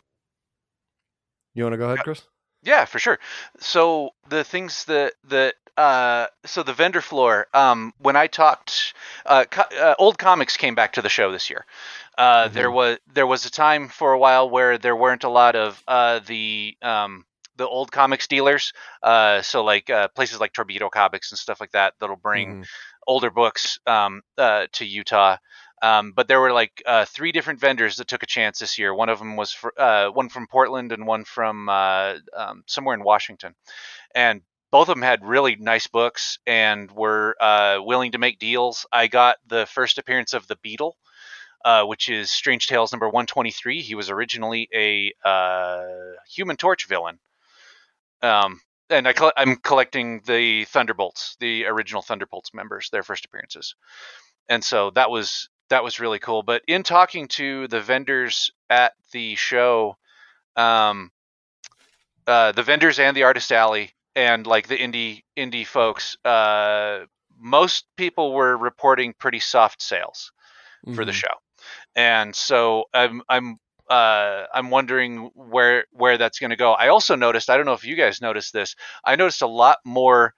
[1.54, 2.24] You want to go ahead, Chris?
[2.64, 3.20] Yeah, for sure.
[3.60, 7.46] So the things that that uh, so the vendor floor.
[7.54, 8.94] Um, when I talked,
[9.24, 11.66] uh, co- uh, old comics came back to the show this year.
[12.18, 12.54] Uh, mm-hmm.
[12.54, 15.80] There was there was a time for a while where there weren't a lot of
[15.86, 18.72] uh, the um, the old comics dealers.
[19.04, 22.62] Uh, so like uh, places like Torpedo Comics and stuff like that that'll bring mm-hmm.
[23.06, 25.36] older books um, uh, to Utah.
[25.82, 28.94] Um, but there were like uh, three different vendors that took a chance this year.
[28.94, 32.94] One of them was for, uh, one from Portland and one from uh, um, somewhere
[32.94, 33.54] in Washington,
[34.14, 38.86] and both of them had really nice books and were uh, willing to make deals.
[38.92, 40.96] I got the first appearance of the Beetle,
[41.64, 43.80] uh, which is Strange Tales number 123.
[43.80, 45.86] He was originally a uh,
[46.34, 47.18] Human Torch villain.
[48.22, 48.60] Um,
[48.90, 53.74] and I am collecting the Thunderbolts, the original Thunderbolts members, their first appearances,
[54.48, 56.42] and so that was that was really cool.
[56.42, 59.96] But in talking to the vendors at the show,
[60.56, 61.10] um,
[62.26, 67.06] uh, the vendors and the artist alley and like the indie indie folks, uh,
[67.38, 70.32] most people were reporting pretty soft sales
[70.86, 70.94] mm-hmm.
[70.94, 71.18] for the mm-hmm.
[71.18, 71.34] show,
[71.96, 73.56] and so I'm I'm
[73.88, 76.72] uh, I'm wondering where where that's going to go.
[76.72, 78.76] I also noticed I don't know if you guys noticed this.
[79.04, 80.34] I noticed a lot more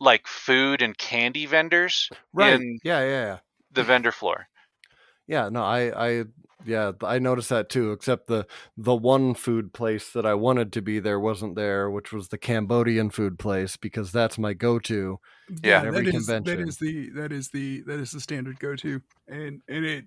[0.00, 2.54] like food and candy vendors right.
[2.54, 3.38] in yeah, yeah, yeah.
[3.76, 4.48] The vendor floor.
[5.28, 6.24] Yeah, no, I I
[6.66, 7.92] yeah, I noticed that too.
[7.92, 8.46] Except the
[8.76, 12.38] the one food place that I wanted to be there wasn't there, which was the
[12.38, 15.20] Cambodian food place because that's my go to.
[15.62, 16.58] Yeah, every that is, convention.
[16.58, 20.04] That is the that is the that is the standard go to, and and it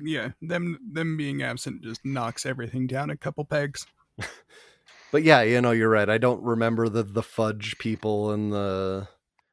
[0.00, 3.86] yeah them them being absent just knocks everything down a couple pegs.
[5.12, 6.08] but yeah, you know you're right.
[6.08, 9.06] I don't remember the the fudge people and the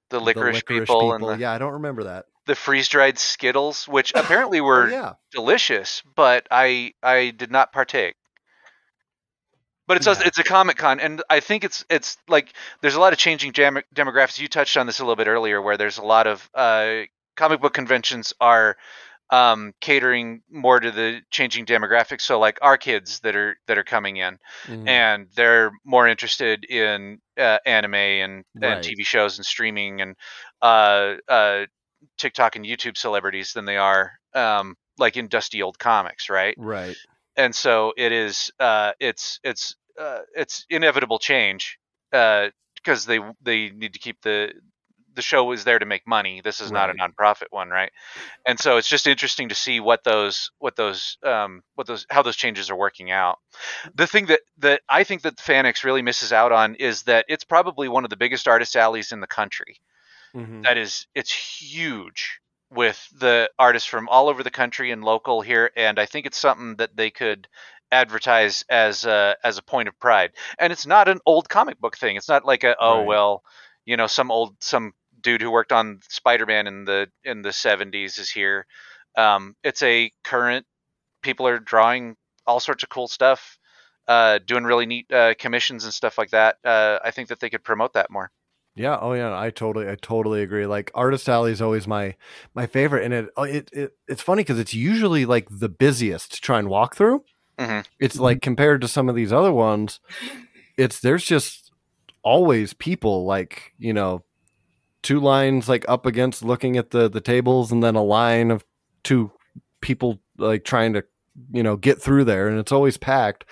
[0.09, 1.13] the licorice, the licorice people, people.
[1.13, 1.37] And the...
[1.43, 5.13] yeah, I don't remember that the freeze dried Skittles, which apparently oh, were oh, yeah.
[5.31, 8.15] delicious, but I I did not partake.
[9.87, 10.15] But it's yeah.
[10.19, 13.19] a, it's a Comic Con, and I think it's it's like there's a lot of
[13.19, 14.39] changing jam- demographics.
[14.39, 17.01] You touched on this a little bit earlier, where there's a lot of uh,
[17.37, 18.75] comic book conventions are
[19.29, 22.21] um, catering more to the changing demographics.
[22.21, 24.87] So like our kids that are that are coming in, mm-hmm.
[24.87, 28.73] and they're more interested in uh, anime and, right.
[28.73, 30.15] and TV shows and streaming and
[30.61, 31.65] uh, uh,
[32.17, 36.55] TikTok and YouTube celebrities than they are um, like in dusty old comics, right?
[36.57, 36.95] Right.
[37.35, 38.51] And so it is.
[38.59, 41.79] Uh, it's it's uh, it's inevitable change
[42.11, 44.51] because uh, they they need to keep the
[45.15, 46.41] the show is there to make money.
[46.41, 46.87] This is right.
[46.87, 47.91] not a nonprofit one, right?
[48.47, 52.21] And so it's just interesting to see what those what those um, what those how
[52.21, 53.39] those changes are working out.
[53.95, 57.43] The thing that that I think that FanX really misses out on is that it's
[57.43, 59.81] probably one of the biggest artist alleys in the country.
[60.35, 60.61] Mm-hmm.
[60.61, 62.39] That is, it's huge
[62.71, 66.37] with the artists from all over the country and local here, and I think it's
[66.37, 67.47] something that they could
[67.91, 70.31] advertise as a, as a point of pride.
[70.59, 72.15] And it's not an old comic book thing.
[72.15, 73.07] It's not like a oh right.
[73.07, 73.43] well,
[73.85, 78.19] you know, some old some dude who worked on Spider-Man in the in the 70s
[78.19, 78.65] is here.
[79.17, 80.65] Um, it's a current
[81.21, 82.15] people are drawing
[82.45, 83.57] all sorts of cool stuff,
[84.07, 86.57] uh, doing really neat uh, commissions and stuff like that.
[86.63, 88.31] Uh, I think that they could promote that more.
[88.75, 88.97] Yeah.
[88.99, 89.37] Oh, yeah.
[89.37, 90.65] I totally, I totally agree.
[90.65, 92.15] Like Artist Alley is always my
[92.53, 96.33] my favorite, and it oh, it, it it's funny because it's usually like the busiest
[96.35, 97.23] to try and walk through.
[97.57, 97.81] Mm-hmm.
[97.99, 98.23] It's mm-hmm.
[98.23, 99.99] like compared to some of these other ones,
[100.77, 101.71] it's there's just
[102.23, 104.23] always people like you know
[105.01, 108.63] two lines like up against looking at the the tables, and then a line of
[109.03, 109.31] two
[109.81, 111.03] people like trying to
[111.51, 113.45] you know get through there, and it's always packed.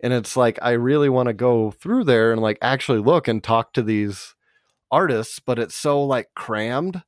[0.00, 3.42] And it's like I really want to go through there and like actually look and
[3.42, 4.34] talk to these
[4.92, 7.02] artists, but it's so like crammed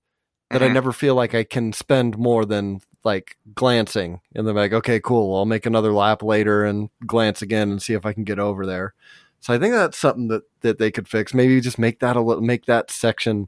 [0.50, 0.64] that mm-hmm.
[0.64, 4.98] I never feel like I can spend more than like glancing and then like, okay,
[4.98, 5.36] cool.
[5.36, 8.66] I'll make another lap later and glance again and see if I can get over
[8.66, 8.94] there.
[9.40, 11.34] So I think that's something that, that they could fix.
[11.34, 13.46] Maybe just make that a little, make that section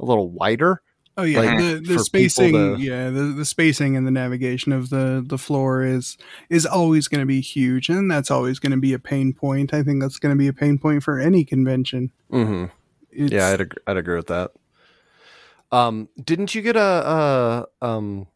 [0.00, 0.82] a little wider.
[1.16, 2.76] Oh yeah, like, the, the spacing, to...
[2.78, 6.16] yeah, the, the spacing and the navigation of the the floor is
[6.48, 9.74] is always going to be huge, and that's always going to be a pain point.
[9.74, 12.12] I think that's going to be a pain point for any convention.
[12.32, 12.66] Mm-hmm.
[13.10, 13.32] It's...
[13.32, 14.52] Yeah, I'd agree, I'd agree with that.
[15.70, 18.26] Um, didn't you get a, a um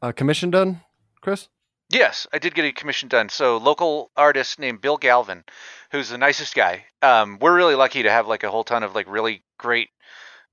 [0.00, 0.80] a commission done,
[1.20, 1.48] Chris?
[1.88, 3.28] Yes, I did get a commission done.
[3.28, 5.44] So local artist named Bill Galvan,
[5.90, 6.86] who's the nicest guy.
[7.02, 9.90] Um, we're really lucky to have like a whole ton of like really great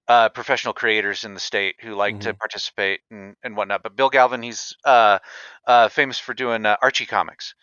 [0.10, 3.84] uh, professional creators in the state who like to participate and, and whatnot.
[3.84, 5.20] But Bill Galvan, he's uh,
[5.66, 7.54] uh, famous for doing uh, Archie comics,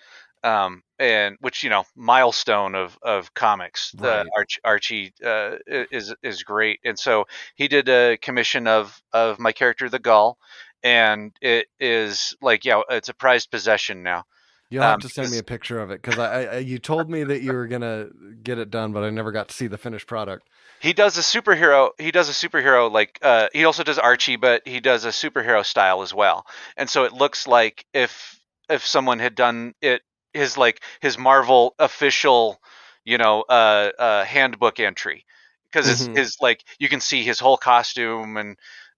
[0.42, 3.92] um, and which you know milestone of of comics.
[3.92, 9.38] The Arch, Archie uh, is is great, and so he did a commission of of
[9.38, 10.38] my character the Gull,
[10.82, 14.24] and it is like yeah, it's a prized possession now.
[14.68, 17.08] You'll have Um, to send me a picture of it because I, I, you told
[17.08, 18.08] me that you were gonna
[18.42, 20.48] get it done, but I never got to see the finished product.
[20.78, 21.90] He does a superhero.
[21.98, 25.64] He does a superhero like uh, he also does Archie, but he does a superhero
[25.64, 26.46] style as well.
[26.76, 30.02] And so it looks like if if someone had done it,
[30.36, 32.60] his like his Marvel official,
[33.04, 35.24] you know, uh, uh, handbook entry,
[35.64, 36.16] because it's Mhm.
[36.16, 38.56] his like you can see his whole costume and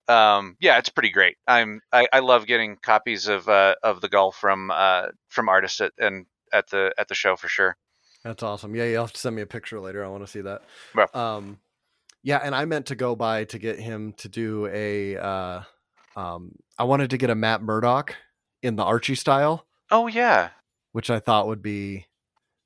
[0.09, 1.37] um, yeah, it's pretty great.
[1.47, 5.81] I'm I, I love getting copies of uh, of the Gull from uh, from artists
[5.81, 7.77] at, and at the at the show for sure.
[8.25, 8.75] That's awesome.
[8.75, 10.05] Yeah, you'll have to send me a picture later.
[10.05, 10.63] I want to see that.
[10.95, 11.09] Well.
[11.15, 11.59] Um,
[12.23, 15.17] yeah, and I meant to go by to get him to do a.
[15.17, 15.63] Uh,
[16.17, 18.17] um, I wanted to get a Matt Murdock
[18.63, 20.51] in the Archie style, Oh yeah,
[20.99, 22.07] which I thought would be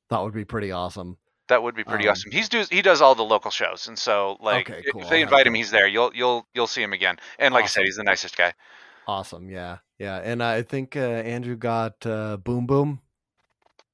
[0.09, 1.19] thought would be pretty awesome.
[1.49, 2.31] That would be pretty Um, awesome.
[2.31, 5.03] He's do he does all the local shows, and so like Okay, cool.
[5.03, 5.87] if they invite him, he's there.
[5.87, 7.19] You'll you'll you'll see him again.
[7.39, 8.55] And like I said, he's the nicest guy.
[9.07, 9.51] Awesome.
[9.51, 13.01] Yeah, yeah, and I think uh, Andrew got uh, Boom Boom.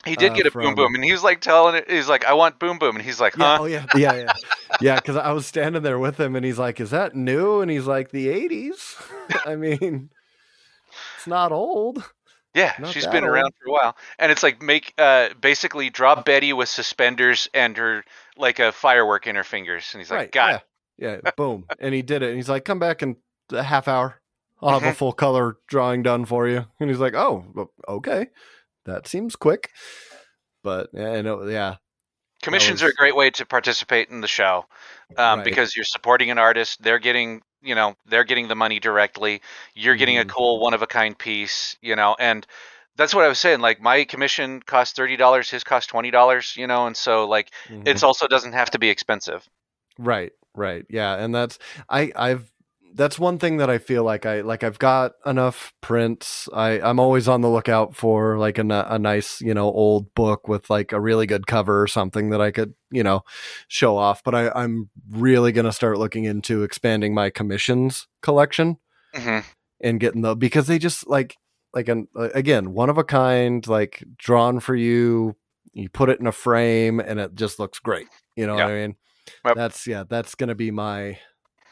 [0.05, 1.91] He did Uh, get a from- boom boom, and he was like telling it.
[1.91, 3.57] He's like, "I want boom boom," and he's like, Yeah.
[3.57, 3.87] "Huh?" Oh yeah.
[3.97, 4.15] Yeah.
[4.15, 4.33] Yeah.
[4.81, 4.95] yeah.
[4.95, 7.87] Because I was standing there with him, and he's like, "Is that new?" And he's
[7.89, 8.95] like, "The '80s."
[9.47, 10.11] I mean,
[11.17, 12.05] it's not old.
[12.59, 16.21] Yeah, Not she's been around for a while, and it's like make uh basically draw
[16.23, 18.05] Betty with suspenders and her
[18.37, 20.33] like a firework in her fingers, and he's like, right.
[20.33, 20.63] "God,
[20.99, 21.19] Yeah.
[21.25, 21.31] Yeah.
[21.37, 21.67] Boom.
[21.79, 22.29] And he did it.
[22.29, 23.17] And he's like, "Come back in
[23.53, 24.21] a half hour.
[24.61, 24.97] I'll have a Mhm.
[24.97, 28.27] full color drawing done for you." And he's like, "Oh, okay.
[28.87, 29.71] That seems quick."
[30.65, 31.47] But yeah, I know.
[31.47, 31.77] Yeah.
[32.43, 34.65] commissions was- are a great way to participate in the show
[35.17, 35.45] um, Right.
[35.45, 39.41] because you're supporting an artist they're getting you know they're getting the money directly
[39.75, 40.27] you're getting a Mhm.
[40.27, 42.47] cool one of a kind piece you know and
[42.97, 46.87] that's what i was saying like my commission cost $30 his cost $20 you know
[46.87, 47.83] and so like Mhm.
[47.85, 49.49] it's also doesn't have to be expensive
[49.99, 50.85] Right, right.
[50.89, 52.51] Yeah, and that's I I've
[52.95, 56.49] that's one thing that I feel like I like I've got enough prints.
[56.53, 60.49] I I'm always on the lookout for like a, a nice, you know, old book
[60.49, 63.23] with like a really good cover or something that I could, you know,
[63.69, 68.79] show off, but I I'm really going to start looking into expanding my commissions collection
[69.15, 69.41] hmm
[69.81, 71.37] and getting the because they just like
[71.75, 75.37] like an again, one of a kind, like drawn for you.
[75.73, 78.09] You put it in a frame and it just looks great.
[78.37, 78.97] You know what I mean?
[79.45, 79.57] Yep.
[79.57, 81.19] That's yeah, that's gonna be my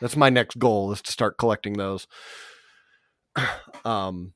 [0.01, 2.07] that's my next goal is to start collecting those.
[3.85, 4.33] um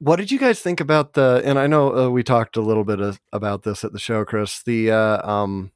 [0.00, 2.84] what did you guys think about the and I know uh, we talked a little
[2.84, 4.62] bit of, about this at the show, Chris.
[4.62, 5.72] The uh um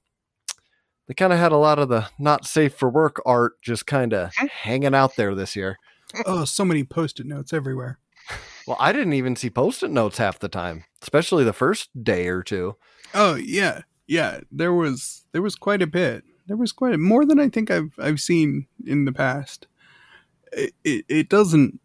[1.09, 4.13] they kind of had a lot of the not safe for work art just kind
[4.13, 5.79] of hanging out there this year.
[6.27, 7.99] Oh, so many post-it notes everywhere.
[8.67, 12.43] Well, I didn't even see post-it notes half the time, especially the first day or
[12.43, 12.77] two.
[13.13, 14.41] Oh yeah, yeah.
[14.51, 16.25] There was there was quite a bit.
[16.47, 19.67] There was quite a, more than I think I've I've seen in the past.
[20.53, 21.81] It, it it doesn't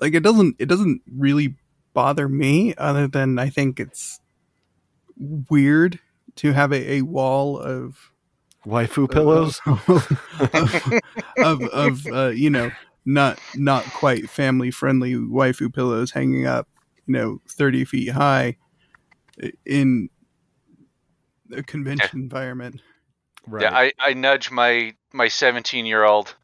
[0.00, 1.56] like it doesn't it doesn't really
[1.94, 4.20] bother me other than I think it's
[5.16, 5.98] weird
[6.36, 8.12] to have a, a wall of
[8.66, 9.60] Waifu pillows.
[11.38, 12.70] of of uh, you know
[13.06, 16.68] not not quite family friendly waifu pillows hanging up
[17.06, 18.56] you know 30 feet high
[19.64, 20.10] in
[21.52, 22.80] a convention environment
[23.46, 23.62] right.
[23.62, 26.34] yeah I, I nudge my my 17 year old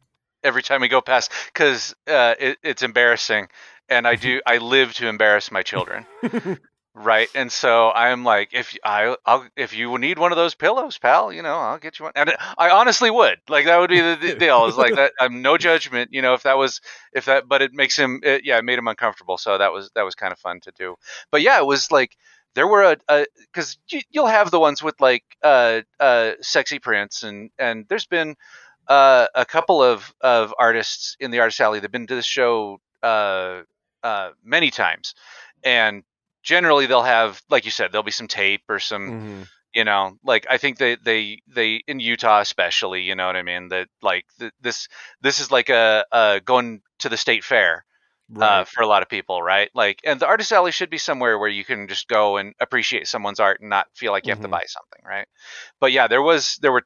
[0.43, 3.47] every time we go past because uh, it, it's embarrassing
[3.89, 6.05] and i do i live to embarrass my children.
[6.95, 10.95] Right and so i'm like if i I'll, if you need one of those pillows
[10.99, 12.11] pal you know i'll get you one.
[12.15, 13.39] And i honestly would.
[13.49, 14.67] Like that would be the, the deal.
[14.67, 16.81] Is like that i'm no judgment you know if that was
[17.11, 19.89] if that but it makes him it, yeah it made him uncomfortable so that was
[19.95, 20.95] that was kind of fun to do.
[21.31, 22.15] But yeah it was like
[22.55, 27.23] there were a because you, you'll have the ones with like uh uh sexy prints
[27.23, 28.35] and and there's been
[28.87, 31.79] uh a couple of of artists in the artist alley.
[31.79, 33.61] That've been to this show uh
[34.03, 35.13] uh many times.
[35.63, 36.03] And
[36.43, 39.47] generally they'll have like you said there'll be some tape or some Mhm.
[39.73, 43.41] you know like i think they they they in utah especially you know what i
[43.43, 43.69] mean?
[43.69, 44.87] That like th- this
[45.21, 47.85] this is like a, a going to the state fair
[48.39, 51.37] uh, for a lot of people right like and the artist alley should be somewhere
[51.39, 54.39] where you can just go and appreciate someone's art and not feel like you have
[54.39, 54.49] to Mhm.
[54.49, 55.27] buy something right
[55.79, 56.83] but yeah there was there were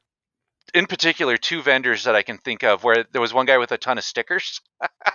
[0.74, 3.72] in particular two vendors that i can think of where there was one guy with
[3.72, 4.60] a ton of stickers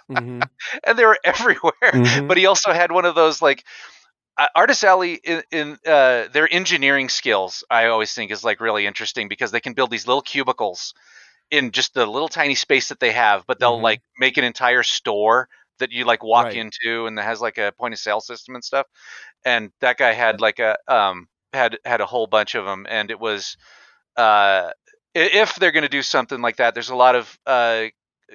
[0.09, 0.49] Mhm.
[0.86, 2.28] and they were everywhere Mhm.
[2.28, 3.63] but he also had one of those like
[4.38, 8.86] uh, artist alley in, in uh, their engineering skills i always think is like really
[8.86, 10.93] interesting because they can build these little cubicles
[11.51, 13.84] in just the little tiny space that they have, but they'll Mhm.
[13.84, 15.47] like make an entire store
[15.80, 16.55] that you like walk Right.
[16.55, 18.88] into and that has like a point of sale system and stuff.
[19.45, 23.11] And that guy had like a um had had a whole bunch of them, and
[23.11, 23.57] it was
[24.17, 24.71] uh
[25.15, 27.86] if they're going to do something like that, there's a lot of uh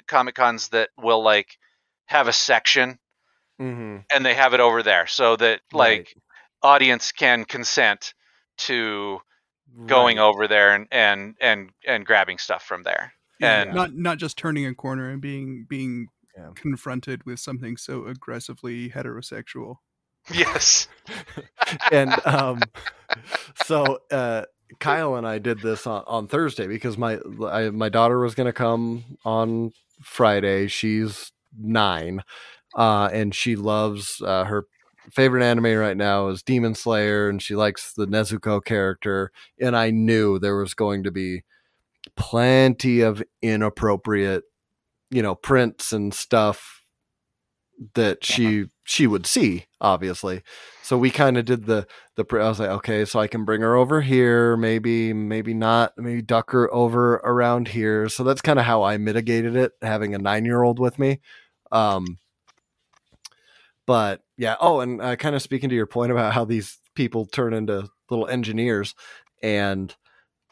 [0.06, 1.58] comic cons that will like
[2.06, 2.98] have a section
[3.60, 3.98] Mm-hmm.
[4.12, 6.22] and they have it over there so that like Right.
[6.62, 8.14] audience can consent
[8.58, 9.20] to
[9.86, 10.20] going Right.
[10.20, 13.12] over there and and and and grabbing stuff from there.
[13.38, 16.08] Yeah, And not not just turning a corner and being being
[16.38, 16.50] Yeah.
[16.54, 19.76] confronted with something so aggressively heterosexual.
[20.32, 20.88] yes,
[21.92, 22.60] and um,
[23.64, 24.42] so uh,
[24.78, 28.46] Kyle and I did this on, on Thursday because my I, my daughter was going
[28.46, 29.72] to come on
[30.02, 30.68] Friday.
[30.68, 32.22] She's nine,
[32.76, 34.66] uh, and she loves uh, her
[35.10, 39.32] favorite anime right now is Demon Slayer, and she likes the Nezuko character.
[39.60, 41.44] And I knew there was going to be
[42.16, 44.44] plenty of inappropriate,
[45.10, 46.78] you know, prints and stuff
[47.94, 50.42] that she she would see obviously.
[50.82, 51.86] So we kind of did the
[52.16, 55.92] the i was like okay so i can bring her over here maybe maybe not
[55.96, 58.08] maybe duck her over around here.
[58.08, 61.20] So that's kind of how i mitigated it having a nine year old with me.
[61.70, 62.18] Um
[63.86, 67.26] but yeah oh and uh, kind of speaking to your point about how these people
[67.26, 68.94] turn into little engineers
[69.42, 69.94] and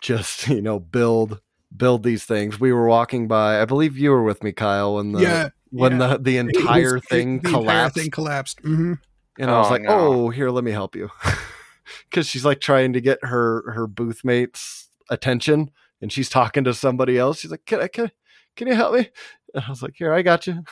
[0.00, 1.40] just you know build
[1.74, 5.12] build these things we were walking by i believe you were with me kyle when
[5.12, 6.16] the yeah, when yeah.
[6.16, 8.60] the the It was- entire thing the collapsed Entire thing collapsed.
[8.62, 8.92] hmm
[9.38, 9.88] and I was Oh, like, no.
[9.90, 11.10] "Oh, here, let me help you,"
[12.10, 16.72] because she's like trying to get her her booth mates' attention, and she's talking to
[16.72, 17.40] somebody else.
[17.40, 18.10] She's like, "Can I can
[18.56, 19.10] can you help me?"
[19.52, 20.62] And I was like, "Here, I got you.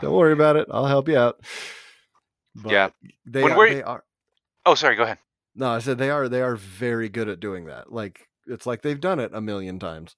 [0.00, 0.66] Don't worry about it.
[0.70, 1.44] I'll help you out."
[2.54, 2.88] But Yeah.
[3.26, 4.02] they When we're- they are.
[4.64, 4.96] Oh, sorry.
[4.96, 5.18] Go ahead.
[5.54, 6.26] No, I said they are.
[6.26, 7.92] They are very good at doing that.
[7.92, 10.16] Like it's like they've done it a million times.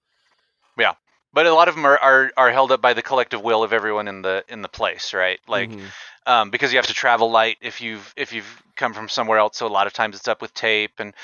[0.79, 0.95] Yeah,
[1.33, 3.73] but a lot of them are, are are held up by the collective will of
[3.73, 5.41] everyone in the in the place, right?
[5.47, 5.93] Like Mhm.
[6.27, 9.57] um, because you have to travel light if you've if you've come from somewhere else.
[9.59, 11.15] So a lot of times it's up with tape and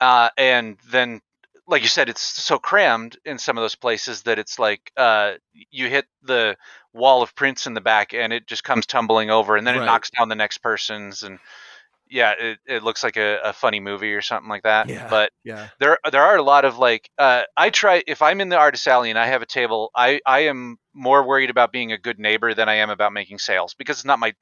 [0.00, 1.20] uh, and then
[1.68, 5.34] like you said, it's so crammed in some of those places that it's like uh,
[5.52, 6.56] you hit the
[6.92, 9.82] wall of prints in the back and it just comes tumbling over and then Right.
[9.82, 11.38] it knocks down the next person's and
[12.08, 14.88] yeah, it, it looks like a, a funny movie or something like that.
[14.88, 15.08] Yeah.
[15.08, 18.48] But yeah, there there are a lot of like uh, I try if I'm in
[18.48, 21.92] the artist alley and I have a table, I I am more worried about being
[21.92, 24.34] a good neighbor than I am about making sales because it's not my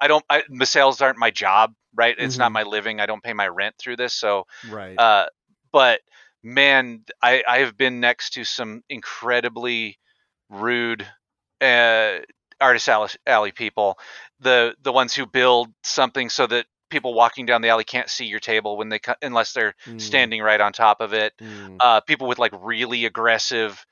[0.00, 2.14] I don't I, the sales aren't my job, right?
[2.18, 2.54] It's not Mhm.
[2.54, 3.00] my living.
[3.00, 5.02] I don't pay my rent through this, so right.
[5.02, 5.26] uh,
[5.72, 6.00] but
[6.42, 9.98] man, I I have been next to some incredibly
[10.48, 11.06] rude
[11.60, 12.18] uh,
[12.60, 13.98] artist alley, alley people,
[14.40, 18.26] the the ones who build something so that people walking down the alley can't see
[18.26, 21.32] your table when they co- unless they're Mm, standing right on top of it.
[21.40, 21.76] mm.
[21.80, 23.84] Uh, people with like really aggressive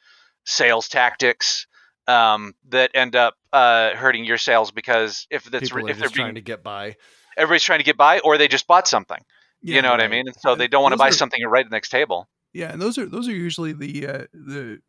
[0.45, 1.67] sales tactics
[2.07, 6.35] um, that end up uh, hurting your sales because if that's if they're just trying
[6.35, 6.97] to get by.
[7.37, 9.21] everybody's trying to get by or they just bought something.
[9.63, 10.27] you know what I mean?
[10.27, 12.29] And so And they don't want to buy are- something right at the next table.
[12.53, 14.81] Yeah, and those are those are usually the uh, the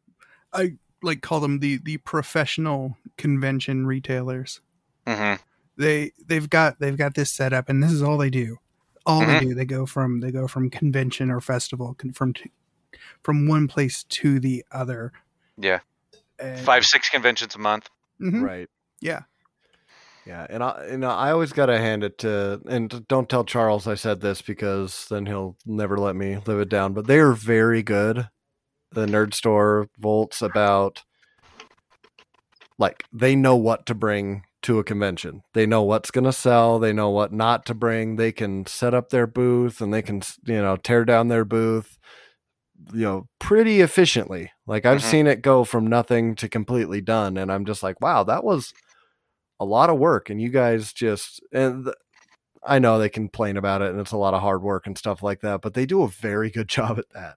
[0.53, 4.61] I like call them the the professional convention retailers.
[5.05, 5.33] hmm
[5.79, 8.57] They they've got they've got this set up, and this is all they do.
[9.05, 9.27] All Mhm.
[9.39, 12.51] they do, they go from they go from convention or festival con- from t-
[13.23, 15.13] from one place to the other.
[15.57, 15.79] Yeah.
[16.37, 17.89] And- Five six conventions a month.
[18.21, 18.43] Mhm.
[18.43, 18.69] Right.
[18.99, 19.21] Yeah.
[20.25, 23.87] Yeah, and I, and I always got to hand it to, and don't tell Charles
[23.87, 26.93] I said this because then he'll never let me live it down.
[26.93, 28.29] But they are very good,
[28.91, 31.03] the Nerd Store Volts about,
[32.77, 35.41] like they know what to bring to a convention.
[35.53, 36.79] They know what's going to sell.
[36.79, 38.15] They know what not to bring.
[38.17, 41.97] They can set up their booth and they can, you know, tear down their booth,
[42.93, 44.51] you know, pretty efficiently.
[44.67, 45.11] Like I've Mhm.
[45.11, 48.73] seen it go from nothing to completely done, and I'm just like, wow, that was
[49.61, 51.95] a lot of work and you guys just and th-
[52.63, 55.21] I know they complain about it and it's a lot of hard work and stuff
[55.23, 57.35] like that, but they do a very good job at that.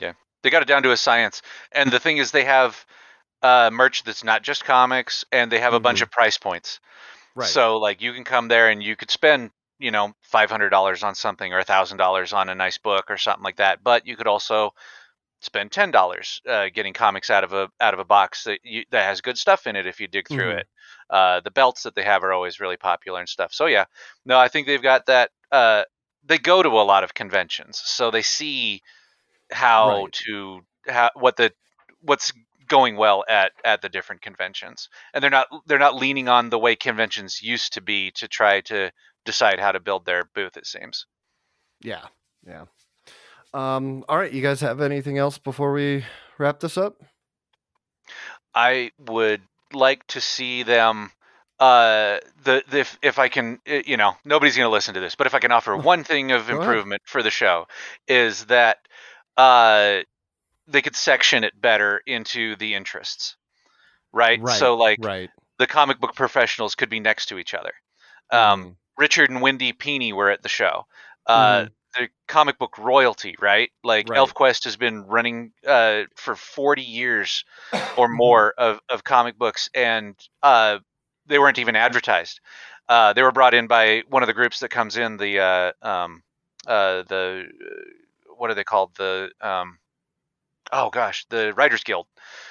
[0.00, 0.12] Yeah.
[0.42, 1.42] They got it down to a science.
[1.72, 2.84] And the thing is, they have
[3.42, 6.02] uh, merch that's not just comics, and they have a bunch Mhm.
[6.02, 6.80] of price points.
[7.34, 7.58] Right.
[7.58, 11.02] So like you can come there and you could spend you know five hundred dollars
[11.02, 13.82] on something or a thousand dollars on a nice book or something like that.
[13.84, 14.72] But you could also
[15.40, 18.84] spend ten dollars uh, getting comics out of a out of a box that you,
[18.90, 20.58] that has good stuff in it if you dig through Mhm.
[20.58, 20.66] it.
[21.10, 23.52] Uh, the belts that they have are always really popular and stuff.
[23.52, 23.84] So yeah,
[24.26, 25.30] no, I think they've got that.
[25.52, 25.84] Uh,
[26.24, 28.82] they go to a lot of conventions, so they see
[29.50, 30.24] how Right.
[30.24, 31.52] to how what the
[32.00, 32.32] what's
[32.68, 36.58] going well at at the different conventions and they're not they're not leaning on the
[36.58, 38.90] way conventions used to be to try to
[39.24, 41.06] decide how to build their booth it seems
[41.82, 42.04] Yeah.
[42.46, 42.64] Yeah.
[43.54, 46.04] Um all right, you guys have anything else before we
[46.38, 47.02] wrap this up?
[48.54, 49.42] I would
[49.72, 51.10] like to see them.
[51.60, 55.16] Uh, the, the if, if I can, you know, nobody's going to listen to this,
[55.16, 57.66] but if I can offer one thing of improvement for the show,
[58.06, 58.78] is that
[59.36, 60.00] uh,
[60.68, 63.36] they could section it better into the interests,
[64.12, 64.40] right?
[64.42, 65.30] Right, So like right.
[65.58, 67.72] the comic book professionals could be next to each other.
[68.30, 70.86] Um, Richard and Wendy Pini were at the show.
[71.26, 71.66] Uh,
[71.98, 73.70] The comic book royalty, right?
[73.82, 74.18] Like Right.
[74.18, 77.44] ElfQuest has been running uh, for 40 years
[77.96, 80.78] or more of, of comic books, and uh,
[81.26, 82.40] they weren't even advertised.
[82.88, 85.72] Uh, they were brought in by one of the groups that comes in the uh,
[85.82, 86.22] um,
[86.66, 87.44] uh, the
[88.36, 89.78] what are they called the um,
[90.72, 92.06] oh gosh the Writers Guild.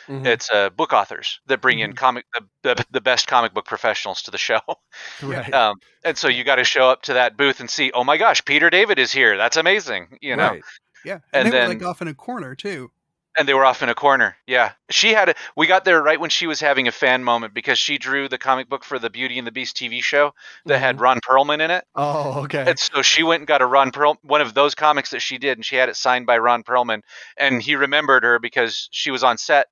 [0.08, 0.26] Mhm.
[0.26, 4.22] It's uh, book authors that bring in comic the, the, the best comic book professionals
[4.24, 4.60] to the show.
[5.24, 5.54] right.
[5.54, 8.18] Um, and so you got to show up to that booth and see, oh my
[8.18, 9.38] gosh, Peter David is here.
[9.38, 10.50] That's amazing, you know.
[10.50, 10.64] Right.
[11.06, 12.92] Yeah, And and, they then- were like off in a corner too.
[13.38, 14.36] And they were off in a corner.
[14.48, 15.30] Yeah, she had.
[15.30, 18.28] A, we got there right when she was having a fan moment because she drew
[18.28, 20.34] the comic book for the Beauty and the Beast TV show
[20.66, 21.04] that had mm-hmm.
[21.04, 21.86] Ron Perlman in it.
[21.96, 22.66] Oh, okay.
[22.68, 25.38] And so she went and got a Ron Perl, one of those comics that she
[25.38, 27.02] did, and she had it signed by Ron Perlman.
[27.38, 29.68] And he remembered her because she was on set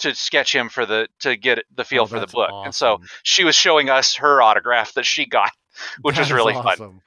[0.00, 2.50] to sketch him for the to get the feel Oh, for the book.
[2.64, 5.50] And so she was showing us her autograph that she got,
[6.02, 7.00] which That was really fun.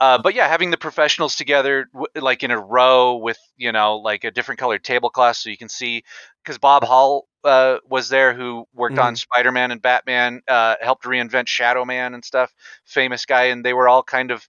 [0.00, 3.96] Uh, but yeah, having the professionals together, w- like in a row with you know
[3.98, 6.02] like a different colored tablecloth, so you can see
[6.42, 11.04] because Bob Hall uh, was there, who worked on Spider Man and Batman, uh, helped
[11.04, 12.52] reinvent Shadow Man and stuff,
[12.84, 14.46] famous guy, and they were all kind of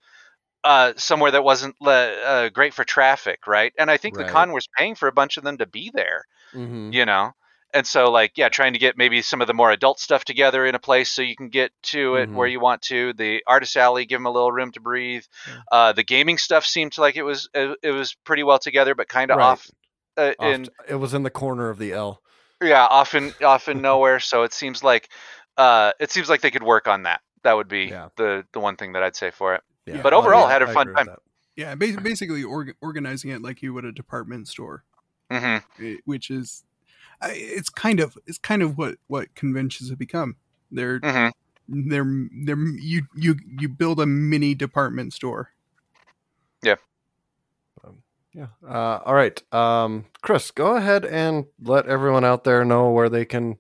[0.64, 3.74] uh, somewhere that wasn't uh, great for traffic, right?
[3.78, 4.18] And I think Right.
[4.18, 6.91] the con was paying for a bunch of them to be there, Mhm.
[6.91, 7.32] you know.
[7.74, 10.65] And so, like, yeah, trying to get maybe some of the more adult stuff together
[10.65, 12.34] in a place so you can get to it Mhm.
[12.36, 13.13] where you want to.
[13.13, 15.24] The artist alley, give them a little room to breathe.
[15.47, 15.53] Yeah.
[15.71, 19.07] Uh, the gaming stuff seemed like it was it, it was pretty well together, but
[19.07, 19.45] kind of Right.
[19.45, 19.67] off.
[20.15, 22.21] Uh, Off in it was in the corner of the L.
[22.61, 24.19] yeah, often often nowhere.
[24.19, 25.09] So it seems like
[25.57, 27.21] uh, it seems like they could work on that.
[27.43, 28.09] That would be Yeah.
[28.17, 29.61] the the one thing that I'd say for it.
[29.88, 30.01] Yeah.
[30.03, 31.07] But overall, had a fun time.
[31.55, 34.84] Yeah, bas- basically org- organizing it like you would a department store,
[35.32, 36.63] hmm eh, which is
[37.30, 40.36] it's kind of it's kind of what what conventions have become.
[40.71, 41.30] They're hmm
[41.67, 45.53] they're they're you you you build a mini department store.
[48.34, 48.47] Yeah.
[48.67, 49.41] Uh, all right.
[49.53, 53.57] Um, Chris, go ahead and let everyone out there know where they can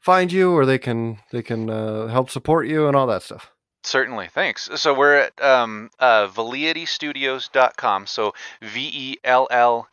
[0.00, 3.52] find you, or they can they can uh, help support you, and all that stuff.
[3.84, 4.68] Certainly, thanks.
[4.74, 8.06] So we're at um, uh, velleitystudios.com.
[8.06, 9.88] So V E L L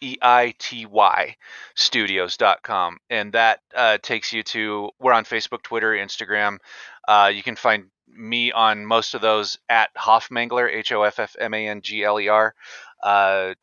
[0.00, 1.36] E I T Y
[1.74, 2.98] studios.com.
[3.08, 6.58] And that uh, takes you to, we're on Facebook, Twitter, Instagram.
[7.06, 11.36] Uh, you can find me on most of those at Hoffmangler, H O F F
[11.38, 12.54] M A N G L E R.
[13.02, 13.54] Uh,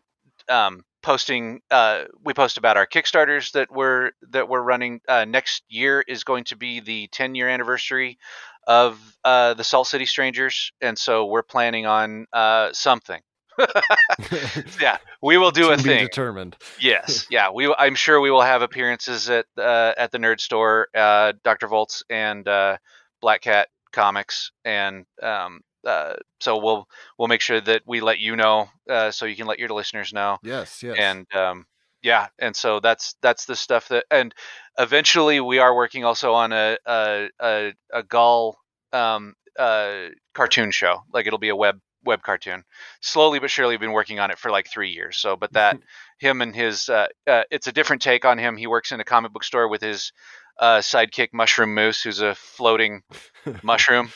[0.49, 5.63] um, posting uh, we post about our kickstarters that we're that we're running uh, next
[5.69, 8.17] year is going to be the 10 year anniversary
[8.65, 13.21] of uh, the Salt City Strangers, and so we're planning on uh, something.
[14.81, 16.03] yeah, we will do a be thing.
[16.05, 16.55] determined.
[16.79, 17.73] yes, yeah, we.
[17.77, 22.03] I'm sure we will have appearances at uh, at the Nerd Store, uh, Doctor Volts,
[22.09, 22.77] and uh,
[23.21, 26.87] Black Cat Comics, and um, uh, so we'll
[27.17, 30.13] we'll make sure that we let you know, uh, so you can let your listeners
[30.13, 30.83] know Yes.
[30.83, 30.97] Yes.
[30.99, 31.65] and um,
[32.01, 34.33] yeah, and so that's that's the stuff that, and
[34.77, 38.57] eventually we are working also on a a a, a Gull
[38.93, 41.01] um, uh, cartoon show.
[41.11, 42.63] Like it'll be a web web cartoon.
[43.01, 45.17] Slowly but surely, we've been working on it for like three years.
[45.17, 45.77] So, but that
[46.17, 48.57] him and his, uh, uh, it's a different take on him.
[48.57, 50.11] He works in a comic book store with his
[50.59, 53.03] uh, sidekick Mushroom Moose, who's a floating
[53.63, 54.09] mushroom.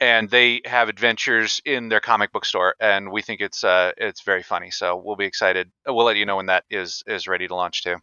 [0.00, 4.22] And they have adventures in their comic book store, and we think it's uh, it's
[4.22, 4.70] very funny.
[4.70, 5.70] So we'll be excited.
[5.86, 7.96] We'll let you know when that is is ready to launch too.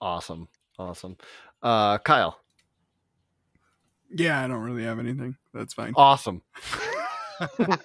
[0.00, 0.48] awesome.
[0.78, 1.16] Awesome.
[1.62, 2.40] Uh, Kyle.
[4.16, 5.36] Yeah, I don't really have anything.
[5.52, 5.92] That's fine.
[5.96, 6.42] Awesome.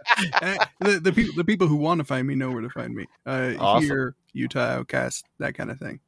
[0.82, 3.06] The the, peop the people who want to find me know where to find me.
[3.26, 3.88] Uh, Awesome.
[3.88, 6.00] Here, Utah Outcast, that kind of thing.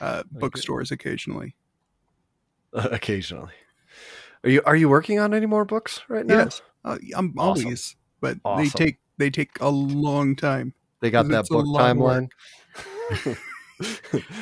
[0.00, 1.54] Uh, bookstores occasionally.
[2.72, 3.52] occasionally.
[4.44, 6.38] Are you are you working on any more books right now?
[6.38, 7.64] Yes, uh, I'm Awesome.
[7.66, 8.64] always, but Awesome.
[8.64, 10.74] they take they take a long time.
[11.00, 12.28] They got that book timeline.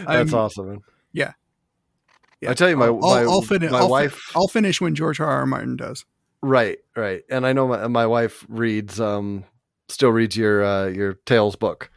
[0.06, 0.68] That's awesome.
[0.68, 0.80] Man.
[1.12, 1.32] Yeah.
[2.40, 2.50] Yeah.
[2.50, 3.70] I tell you, my I'll, my, I'll, I'll finish.
[3.70, 4.20] my I'll, wife.
[4.34, 5.26] I'll finish when George R.
[5.26, 5.46] R.
[5.46, 6.04] Martin does.
[6.46, 7.22] Right, right.
[7.30, 9.44] And I know my my wife reads um
[9.88, 11.90] still reads your uh your tales book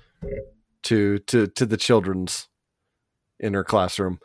[0.84, 2.48] to to to the children's
[3.42, 4.20] in her classroom.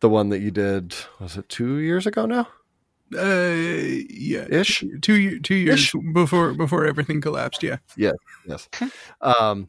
[0.00, 2.48] The one that you did was it 2 years ago now?
[3.16, 4.82] Uh, yeah, Ish?
[5.02, 5.94] two year, two years Ish.
[6.12, 7.62] before before everything collapsed.
[7.62, 7.76] Yeah.
[7.96, 8.10] Yeah,
[8.44, 8.68] Yes.
[9.20, 9.68] Um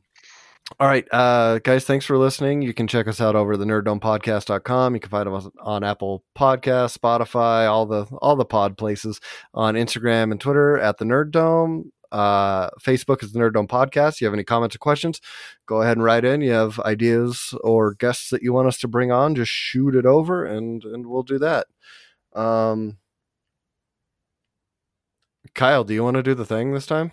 [0.79, 2.63] All right, uh, guys, thanks for listening.
[2.63, 4.95] You can check us out over the nerddomepodcast.com.
[4.95, 9.21] You can find us on Apple Podcasts, Spotify, all the all the pod places,
[9.53, 11.91] on Instagram and Twitter at the Nerd Dome.
[12.11, 14.19] Uh, Facebook is the Nerd Dome Podcast.
[14.19, 15.21] You have any comments or questions,
[15.67, 16.41] go ahead and write in.
[16.41, 20.07] You have ideas or guests that you want us to bring on, just shoot it
[20.07, 21.67] over and and we'll do that.
[22.33, 22.97] Um,
[25.53, 27.11] Kyle, do you want to do the thing this time?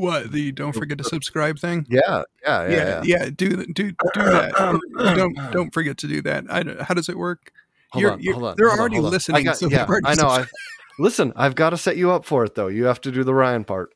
[0.00, 1.86] What the don't forget to subscribe thing?
[1.90, 3.02] Yeah, yeah, yeah, yeah, yeah.
[3.04, 3.30] yeah.
[3.36, 4.80] do do do that.
[5.16, 6.44] Don't don't forget to do that.
[6.50, 7.52] I how does it work?
[7.92, 8.54] Hold You're- on, you're- hold on.
[8.56, 9.02] they're hold already on.
[9.10, 10.28] listening, I got, so yeah, I know.
[10.28, 10.46] I,
[10.98, 12.68] listen, I've got to set you up for it though.
[12.68, 13.90] You have to do the Ryan part.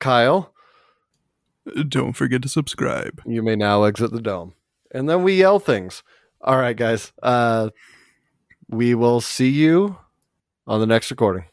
[0.00, 0.52] Kyle,
[1.88, 3.20] Don't forget to subscribe.
[3.24, 4.54] you may now exit the dome,
[4.92, 6.02] and then we yell things.
[6.40, 7.12] All right, guys.
[7.22, 7.70] Uh,
[8.68, 9.96] we will see you
[10.66, 11.44] on the next recording.